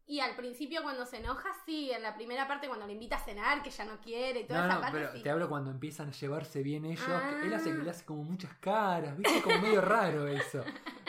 Y 0.06 0.20
al 0.20 0.34
principio 0.36 0.82
cuando 0.82 1.04
se 1.04 1.18
enoja, 1.18 1.50
sí, 1.66 1.90
en 1.90 2.02
la 2.02 2.14
primera 2.14 2.48
parte 2.48 2.66
cuando 2.66 2.86
le 2.86 2.94
invita 2.94 3.16
a 3.16 3.20
cenar, 3.20 3.62
que 3.62 3.68
ya 3.68 3.84
no 3.84 4.00
quiere 4.00 4.40
y 4.40 4.44
toda 4.46 4.60
No, 4.60 4.64
esa 4.66 4.74
no, 4.76 4.80
parte 4.80 4.98
pero 5.00 5.12
sí. 5.12 5.22
te 5.22 5.28
hablo 5.28 5.50
cuando 5.50 5.70
empiezan 5.70 6.08
a 6.08 6.12
llevarse 6.12 6.62
bien 6.62 6.86
ellos. 6.86 7.04
Ah. 7.06 7.40
él 7.44 7.52
hace 7.52 7.74
le 7.74 7.90
hace 7.90 8.06
como 8.06 8.24
muchas 8.24 8.54
caras, 8.54 9.14
¿viste? 9.18 9.42
Como 9.42 9.58
medio 9.60 9.82
raro 9.82 10.26
eso. 10.26 10.64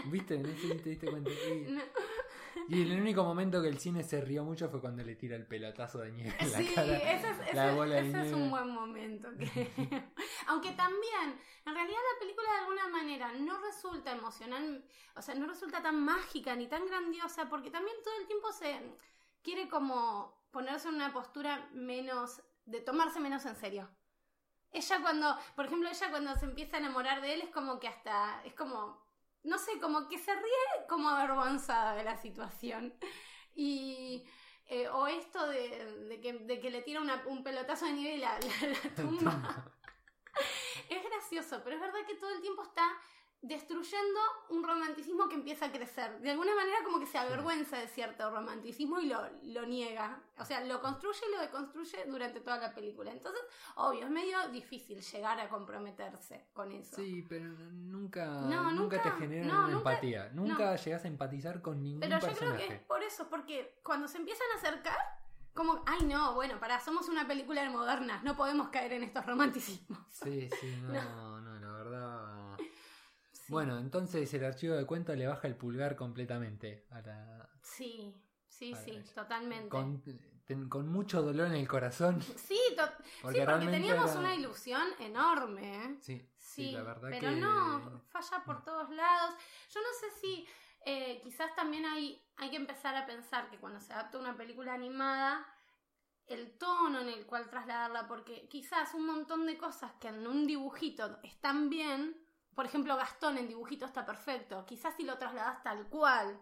¿Viste? 0.07 0.37
No 0.39 0.49
sé 0.49 0.55
si 0.57 0.77
te 0.79 0.89
diste 0.89 1.09
cuenta. 1.09 1.29
Y, 1.31 1.71
No. 1.71 1.81
Y 2.69 2.81
el 2.83 3.01
único 3.01 3.23
momento 3.23 3.61
que 3.61 3.67
el 3.67 3.79
cine 3.79 4.03
se 4.03 4.21
rió 4.21 4.43
mucho 4.43 4.69
fue 4.69 4.79
cuando 4.79 5.03
le 5.03 5.15
tira 5.15 5.35
el 5.35 5.45
pelotazo 5.47 5.99
de 5.99 6.11
nieve 6.11 6.35
en 6.39 6.51
la 6.51 6.57
Sí, 6.59 6.71
cara. 6.75 6.97
ese, 6.97 7.29
es, 7.29 7.53
la 7.55 7.67
ese- 7.67 7.75
bola 7.75 7.95
de 7.95 7.99
ese 8.01 8.07
es 8.19 8.23
nieve. 8.25 8.33
un 8.35 8.49
buen 8.49 8.69
momento. 8.69 9.29
que- 9.37 9.43
Aunque 10.47 10.71
también, 10.71 11.39
en 11.65 11.73
realidad 11.73 11.97
la 12.13 12.19
película 12.19 12.51
de 12.51 12.57
alguna 12.59 12.87
manera 12.89 13.31
no 13.33 13.59
resulta 13.59 14.11
emocional, 14.11 14.85
o 15.15 15.21
sea, 15.21 15.35
no 15.35 15.47
resulta 15.47 15.81
tan 15.81 15.99
mágica 16.03 16.55
ni 16.55 16.67
tan 16.67 16.85
grandiosa, 16.87 17.49
porque 17.49 17.69
también 17.71 17.97
todo 18.03 18.13
el 18.19 18.27
tiempo 18.27 18.51
se 18.51 18.79
quiere 19.43 19.67
como 19.67 20.37
ponerse 20.51 20.89
en 20.89 20.95
una 20.95 21.11
postura 21.13 21.69
menos, 21.73 22.41
de 22.65 22.81
tomarse 22.81 23.19
menos 23.19 23.45
en 23.45 23.55
serio. 23.55 23.89
Ella 24.71 25.01
cuando, 25.01 25.35
por 25.55 25.65
ejemplo, 25.65 25.89
ella 25.89 26.09
cuando 26.11 26.35
se 26.35 26.45
empieza 26.45 26.77
a 26.77 26.79
enamorar 26.79 27.21
de 27.21 27.33
él 27.33 27.41
es 27.41 27.49
como 27.49 27.79
que 27.79 27.87
hasta, 27.87 28.43
es 28.45 28.53
como, 28.53 29.01
no 29.43 29.57
sé, 29.57 29.79
como 29.79 30.07
que 30.07 30.17
se 30.17 30.33
ríe 30.35 30.87
como 30.87 31.09
avergonzada 31.09 31.95
de 31.95 32.03
la 32.03 32.17
situación. 32.17 32.93
Y, 33.55 34.25
eh, 34.67 34.87
o 34.89 35.07
esto 35.07 35.47
de, 35.47 35.85
de 36.07 36.21
que, 36.21 36.33
de 36.33 36.59
que 36.59 36.69
le 36.69 36.81
tira 36.81 37.01
una- 37.01 37.23
un 37.27 37.43
pelotazo 37.43 37.85
de 37.85 37.93
nieve 37.93 38.15
y 38.15 38.19
la, 38.19 38.39
la- 38.39 38.67
la 38.67 38.95
tumba. 38.95 39.73
es 40.89 41.03
gracioso, 41.03 41.61
pero 41.63 41.75
es 41.75 41.81
verdad 41.81 42.05
que 42.07 42.15
todo 42.15 42.29
el 42.31 42.41
tiempo 42.41 42.63
está 42.63 42.87
destruyendo 43.41 44.19
un 44.49 44.63
romanticismo 44.63 45.29
que 45.29 45.35
empieza 45.35 45.65
a 45.67 45.71
crecer. 45.71 46.19
De 46.19 46.31
alguna 46.31 46.53
manera 46.55 46.77
como 46.83 46.99
que 46.99 47.05
se 47.05 47.17
avergüenza 47.17 47.77
de 47.77 47.87
cierto 47.87 48.29
romanticismo 48.29 48.99
y 48.99 49.07
lo, 49.07 49.21
lo 49.43 49.65
niega. 49.65 50.21
O 50.37 50.45
sea, 50.45 50.61
lo 50.65 50.81
construye 50.81 51.19
y 51.29 51.35
lo 51.35 51.41
deconstruye 51.41 52.05
durante 52.07 52.41
toda 52.41 52.57
la 52.57 52.73
película. 52.75 53.11
Entonces, 53.11 53.41
obvio, 53.75 54.05
es 54.05 54.11
medio 54.11 54.37
difícil 54.49 55.01
llegar 55.01 55.39
a 55.39 55.47
comprometerse 55.49 56.47
con 56.53 56.71
eso. 56.71 56.95
Sí, 56.97 57.25
pero 57.27 57.45
nunca, 57.71 58.25
No, 58.25 58.71
nunca, 58.71 59.01
te 59.01 59.11
genera 59.11 59.45
No, 59.45 59.53
una 59.65 59.67
nunca- 59.73 59.89
empatía. 59.91 60.29
Nunca 60.33 60.75
llegas 60.75 61.05
a 61.05 61.07
empatizar 61.07 61.61
con 61.61 61.81
ningún 61.81 62.01
Pero 62.01 62.15
yo 62.15 62.19
creo 62.27 62.33
personaje. 62.37 62.67
que 62.67 62.73
es 62.75 62.81
por 62.81 63.03
eso, 63.03 63.29
porque 63.29 63.79
cuando 63.83 64.07
se 64.07 64.17
empiezan 64.17 64.47
a 64.55 64.57
acercar, 64.57 64.97
como, 65.53 65.83
ay 65.87 66.05
no, 66.05 66.35
bueno, 66.35 66.59
para, 66.59 66.79
somos 66.79 67.09
una 67.09 67.27
película 67.27 67.61
de 67.63 67.69
modernas, 67.69 68.23
no 68.23 68.35
podemos 68.37 68.69
caer 68.69 68.93
en 68.93 69.03
estos 69.03 69.25
romanticismos. 69.25 69.99
Sí, 70.09 70.49
sí, 70.59 70.75
no, 70.83 71.41
no, 71.41 71.58
Bueno, 73.49 73.79
entonces 73.79 74.33
el 74.33 74.45
archivo 74.45 74.75
de 74.75 74.85
cuentos 74.85 75.17
le 75.17 75.27
baja 75.27 75.47
el 75.47 75.55
pulgar 75.55 75.95
completamente 75.95 76.85
a 76.91 77.01
la... 77.01 77.49
Sí, 77.61 78.13
sí, 78.47 78.73
sí, 78.75 78.91
ella. 78.91 79.13
totalmente. 79.13 79.69
Con, 79.69 80.01
ten- 80.45 80.69
con 80.69 80.87
mucho 80.87 81.21
dolor 81.21 81.47
en 81.47 81.55
el 81.55 81.67
corazón. 81.67 82.19
Sí, 82.37 82.59
to- 82.75 82.85
sí, 82.85 82.93
Porque 83.21 83.21
porque 83.21 83.45
realmente 83.45 83.77
teníamos 83.77 84.11
era- 84.11 84.19
una 84.19 84.35
ilusión 84.35 84.87
enorme. 84.99 85.85
¿eh? 85.85 85.97
Sí, 86.01 86.29
Sí, 86.37 86.65
sí, 86.65 86.71
la 86.71 86.83
verdad 86.83 87.09
pero 87.11 87.29
que... 87.29 87.35
no, 87.37 88.01
falla 88.09 88.43
por 88.43 88.63
todos 88.63 88.89
lados. 88.89 89.35
Yo 89.73 89.79
no 89.81 89.87
sé 89.99 90.19
si 90.19 90.47
eh, 90.85 91.19
quizás 91.23 91.55
también 91.55 91.85
hay, 91.85 92.21
hay 92.37 92.49
que 92.49 92.55
empezar 92.55 92.95
a 92.95 93.05
pensar 93.05 93.49
que 93.49 93.57
cuando 93.59 93.79
se 93.79 93.93
adapta 93.93 94.17
una 94.17 94.35
película 94.35 94.73
animada, 94.73 95.45
el 96.25 96.57
tono 96.57 97.01
en 97.01 97.09
el 97.09 97.25
cual 97.25 97.49
trasladarla, 97.49 98.07
porque 98.07 98.47
quizás 98.49 98.93
un 98.93 99.05
montón 99.05 99.45
de 99.45 99.57
cosas 99.57 99.91
que 99.99 100.07
en 100.09 100.25
un 100.27 100.45
dibujito 100.47 101.19
están 101.23 101.69
bien, 101.69 102.15
por 102.59 102.65
ejemplo 102.65 102.97
Gastón 102.97 103.37
en 103.37 103.47
dibujito 103.47 103.85
está 103.85 104.05
perfecto, 104.05 104.65
quizás 104.65 104.93
si 104.97 105.03
lo 105.03 105.17
trasladas 105.17 105.63
tal 105.63 105.87
cual 105.87 106.41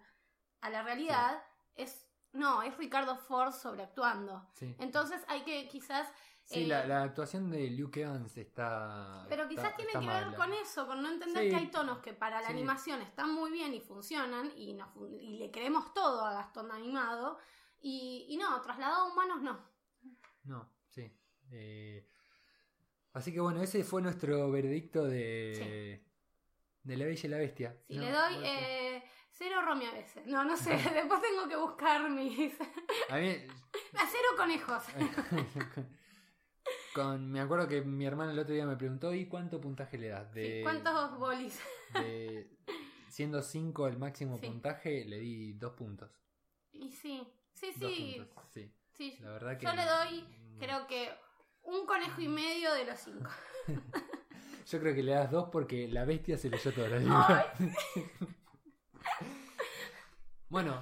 a 0.61 0.69
la 0.71 0.81
realidad, 0.81 1.43
es... 1.75 2.09
No, 2.33 2.63
es 2.63 2.75
Ricardo 2.75 3.15
Ford 3.17 3.53
sobreactuando. 3.53 4.49
Sí, 4.55 4.75
Entonces 4.79 5.23
hay 5.27 5.41
que 5.43 5.67
quizás 5.67 6.11
Sí, 6.43 6.63
eh, 6.63 6.67
la, 6.67 6.87
la 6.87 7.03
actuación 7.03 7.51
de 7.51 7.69
Luke 7.69 8.01
Evans 8.01 8.35
está... 8.35 9.27
Pero 9.29 9.47
quizás 9.47 9.65
está- 9.65 9.75
tiene 9.77 9.91
está 9.91 9.99
que 10.01 10.07
ver 10.07 10.35
con 10.35 10.53
eso, 10.53 10.87
con 10.87 11.03
no 11.03 11.09
entender 11.09 11.43
Sí. 11.43 11.49
que 11.51 11.55
hay 11.55 11.67
tonos 11.69 11.99
que 11.99 12.13
para 12.13 12.41
la 12.41 12.47
animación 12.47 12.99
están 13.03 13.31
muy 13.31 13.51
bien 13.51 13.75
y 13.75 13.79
funcionan 13.81 14.51
y, 14.55 14.73
nos 14.73 14.89
fun- 14.93 15.19
y 15.21 15.37
le 15.37 15.51
creemos 15.51 15.93
todo 15.93 16.25
a 16.25 16.33
Gastón 16.33 16.71
animado 16.71 17.37
y, 17.79 18.25
y 18.29 18.37
no, 18.37 18.59
trasladado 18.61 19.03
a 19.03 19.11
humanos 19.13 19.41
no. 19.43 19.59
No, 20.45 20.67
sí. 20.89 21.15
Eh, 21.51 22.07
así 23.13 23.31
que 23.31 23.39
bueno, 23.39 23.61
ese 23.61 23.83
fue 23.83 24.01
nuestro 24.01 24.49
veredicto 24.51 25.05
de, 25.05 26.06
de 26.87 26.97
La 26.97 27.05
Bella 27.05 27.21
y 27.23 27.27
la 27.29 27.37
Bestia. 27.37 27.77
Si 27.87 27.95
No, 27.97 28.01
le 28.05 28.11
doy 28.11 28.33
eh, 28.45 29.03
cero 29.31 29.61
Romy 29.65 29.85
a 29.85 29.91
veces. 29.91 30.25
No, 30.25 30.43
no 30.45 30.55
sé, 30.55 30.69
después 30.93 31.21
tengo 31.21 31.47
que 31.47 31.55
buscar 31.57 32.09
mis... 32.09 32.53
A 33.09 33.17
mí... 33.17 33.29
a 33.29 34.05
cero 34.11 34.29
conejos. 34.37 34.83
con, 36.93 37.29
me 37.31 37.39
acuerdo 37.41 37.67
que 37.67 37.81
mi 37.81 38.05
hermano 38.05 38.31
el 38.31 38.39
otro 38.39 38.53
día 38.53 38.65
me 38.65 38.75
preguntó, 38.77 39.13
¿y 39.13 39.27
cuánto 39.27 39.59
puntaje 39.61 39.97
le 39.97 40.07
das? 40.09 40.33
De, 40.33 40.57
Sí, 40.57 40.63
¿Cuántos 40.63 41.17
bolis? 41.19 41.59
de- 41.93 42.49
siendo 43.09 43.41
5 43.41 43.87
el 43.87 43.97
máximo 43.97 44.37
Sí. 44.37 44.47
puntaje, 44.47 45.05
le 45.05 45.19
di 45.19 45.53
dos 45.53 45.73
puntos. 45.73 46.09
Y 46.71 46.91
sí, 46.91 47.27
sí, 47.53 47.73
sí. 47.77 48.15
puntos, 48.17 48.45
sí. 48.53 48.73
sí. 48.93 49.17
La 49.21 49.31
verdad 49.31 49.57
que... 49.57 49.65
Yo 49.65 49.73
le 49.73 49.85
doy, 49.85 50.25
creo 50.59 50.87
que 50.87 51.09
un 51.63 51.85
conejo 51.85 52.21
y 52.21 52.27
medio 52.29 52.73
de 52.73 52.85
los 52.85 52.97
cinco. 52.99 53.29
Yo 54.69 54.79
creo 54.79 54.93
que 54.93 55.03
le 55.03 55.13
das 55.13 55.31
dos 55.31 55.49
porque 55.51 55.87
la 55.87 56.03
bestia 56.05 56.37
se 56.37 56.49
leyó 56.49 56.71
toda 56.73 56.89
la 56.89 56.97
Ay. 56.97 57.03
libra. 57.03 57.53
bueno, 60.49 60.81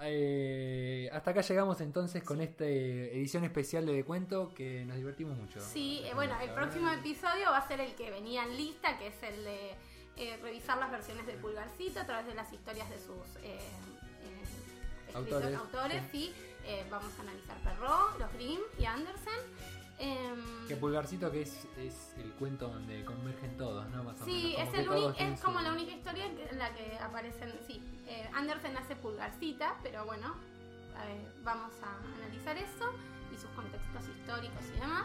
eh, 0.00 1.08
hasta 1.12 1.30
acá 1.30 1.40
llegamos 1.40 1.80
entonces 1.80 2.22
con 2.22 2.40
esta 2.40 2.64
edición 2.66 3.44
especial 3.44 3.86
de 3.86 3.92
De 3.94 4.04
Cuento 4.04 4.52
que 4.54 4.84
nos 4.84 4.96
divertimos 4.96 5.36
mucho. 5.38 5.60
Sí, 5.60 6.00
eh, 6.04 6.12
bueno, 6.14 6.34
el 6.40 6.50
próximo 6.50 6.90
episodio 6.90 7.50
va 7.50 7.58
a 7.58 7.68
ser 7.68 7.80
el 7.80 7.94
que 7.94 8.10
venía 8.10 8.44
en 8.44 8.56
lista, 8.56 8.98
que 8.98 9.08
es 9.08 9.22
el 9.22 9.44
de 9.44 9.74
eh, 10.16 10.38
revisar 10.42 10.78
las 10.78 10.90
versiones 10.90 11.26
de 11.26 11.34
Pulgarcito 11.34 12.00
a 12.00 12.06
través 12.06 12.26
de 12.26 12.34
las 12.34 12.52
historias 12.52 12.88
de 12.90 12.98
sus 12.98 13.36
eh, 13.42 13.58
escritos- 15.08 15.14
Autores, 15.14 15.54
autores. 15.58 16.02
Sí. 16.12 16.34
Vamos 16.90 17.12
a 17.16 17.22
analizar 17.22 17.56
Perrault, 17.62 18.18
los 18.18 18.32
Grimm 18.32 18.60
y 18.76 18.84
Andersen. 18.86 19.38
Em, 19.98 20.68
Que 20.68 20.76
Pulgarcito 20.76 21.30
que 21.30 21.42
es, 21.42 21.66
es 21.78 22.14
el 22.18 22.30
cuento 22.32 22.68
donde 22.68 23.04
convergen 23.04 23.56
todos, 23.56 23.88
¿no? 23.90 24.04
Más 24.04 24.20
o 24.20 24.24
Sí, 24.24 24.54
menos, 24.58 24.60
es, 24.60 24.68
como 24.68 24.78
el 24.80 24.86
todos 25.00 25.16
es 25.20 25.40
como 25.40 25.58
su- 25.58 25.64
la 25.64 25.72
única 25.72 25.92
historia 25.92 26.26
en 26.26 26.58
la 26.58 26.74
que 26.74 26.98
aparecen. 27.00 27.54
Sí, 27.66 27.82
eh, 28.06 28.28
Andersen 28.34 28.76
hace 28.76 28.94
pulgarcita, 28.96 29.76
pero 29.82 30.04
bueno, 30.04 30.34
eh, 31.06 31.26
vamos 31.42 31.72
a 31.82 31.96
analizar 32.16 32.56
eso 32.58 32.92
y 33.34 33.38
sus 33.38 33.50
contextos 33.50 34.02
históricos 34.08 34.60
y 34.76 34.80
demás. 34.80 35.04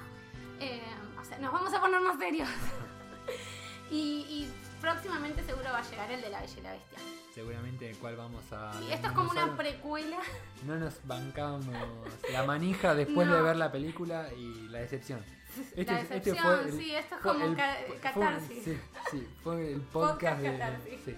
Eh, 0.59 0.81
o 1.19 1.23
sea, 1.23 1.37
nos 1.39 1.53
vamos 1.53 1.73
a 1.73 1.79
poner 1.79 2.01
más 2.01 2.17
serios. 2.19 2.49
y, 3.91 3.95
y 4.29 4.53
próximamente 4.81 5.43
seguro 5.43 5.65
va 5.71 5.79
a 5.79 5.89
llegar 5.89 6.11
el 6.11 6.21
de 6.21 6.29
la 6.29 6.41
Bella 6.41 6.53
y 6.57 6.61
la 6.61 6.71
Bestia. 6.73 6.99
Seguramente 7.41 7.89
el 7.89 7.97
cual 7.97 8.15
vamos 8.17 8.43
a... 8.51 8.71
Y 8.87 8.91
esto 8.91 9.07
es 9.07 9.13
como 9.13 9.31
una 9.31 9.57
precuela. 9.57 10.17
No 10.67 10.75
nos 10.77 10.93
bancamos 11.07 11.65
la 12.31 12.43
manija 12.43 12.93
después 12.93 13.27
No. 13.27 13.35
de 13.35 13.41
ver 13.41 13.55
la 13.55 13.71
película 13.71 14.27
y 14.37 14.67
la 14.69 14.77
decepción. 14.79 15.19
Este, 15.75 15.91
la 15.91 16.01
este 16.01 16.13
decepción, 16.19 16.37
fue 16.45 16.63
el- 16.65 16.77
sí, 16.77 16.95
esto 16.95 17.15
es 17.15 17.21
como 17.21 17.45
el- 17.45 17.55
ca- 17.55 17.77
fue- 17.87 17.97
catarsis. 17.97 18.63
sí, 18.63 18.77
sí, 19.09 19.27
fue 19.43 19.73
el 19.73 19.81
podcast, 19.91 20.11
Podcast 20.11 20.41
de. 20.41 20.51
catarsis. 20.59 20.99
sí. 21.03 21.15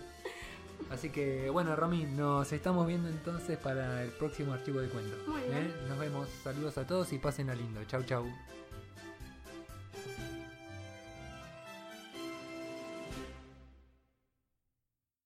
Así 0.92 1.10
que, 1.10 1.50
bueno, 1.50 1.76
Romy, 1.76 2.06
nos 2.06 2.52
estamos 2.54 2.88
viendo 2.88 3.10
entonces 3.10 3.58
para 3.58 4.02
el 4.04 4.12
próximo 4.12 4.54
archivo 4.54 4.80
de 4.80 4.88
cuentos. 4.90 5.28
Muy 5.28 5.42
bien. 5.42 5.58
¿Eh? 5.58 5.74
Nos 5.90 6.00
vemos. 6.00 6.30
Saludos 6.44 6.78
a 6.78 6.88
todos 6.88 7.12
y 7.14 7.18
pasen 7.20 7.50
a 7.50 7.56
lindo. 7.56 7.84
Chau, 7.86 8.02
chau. 8.04 8.26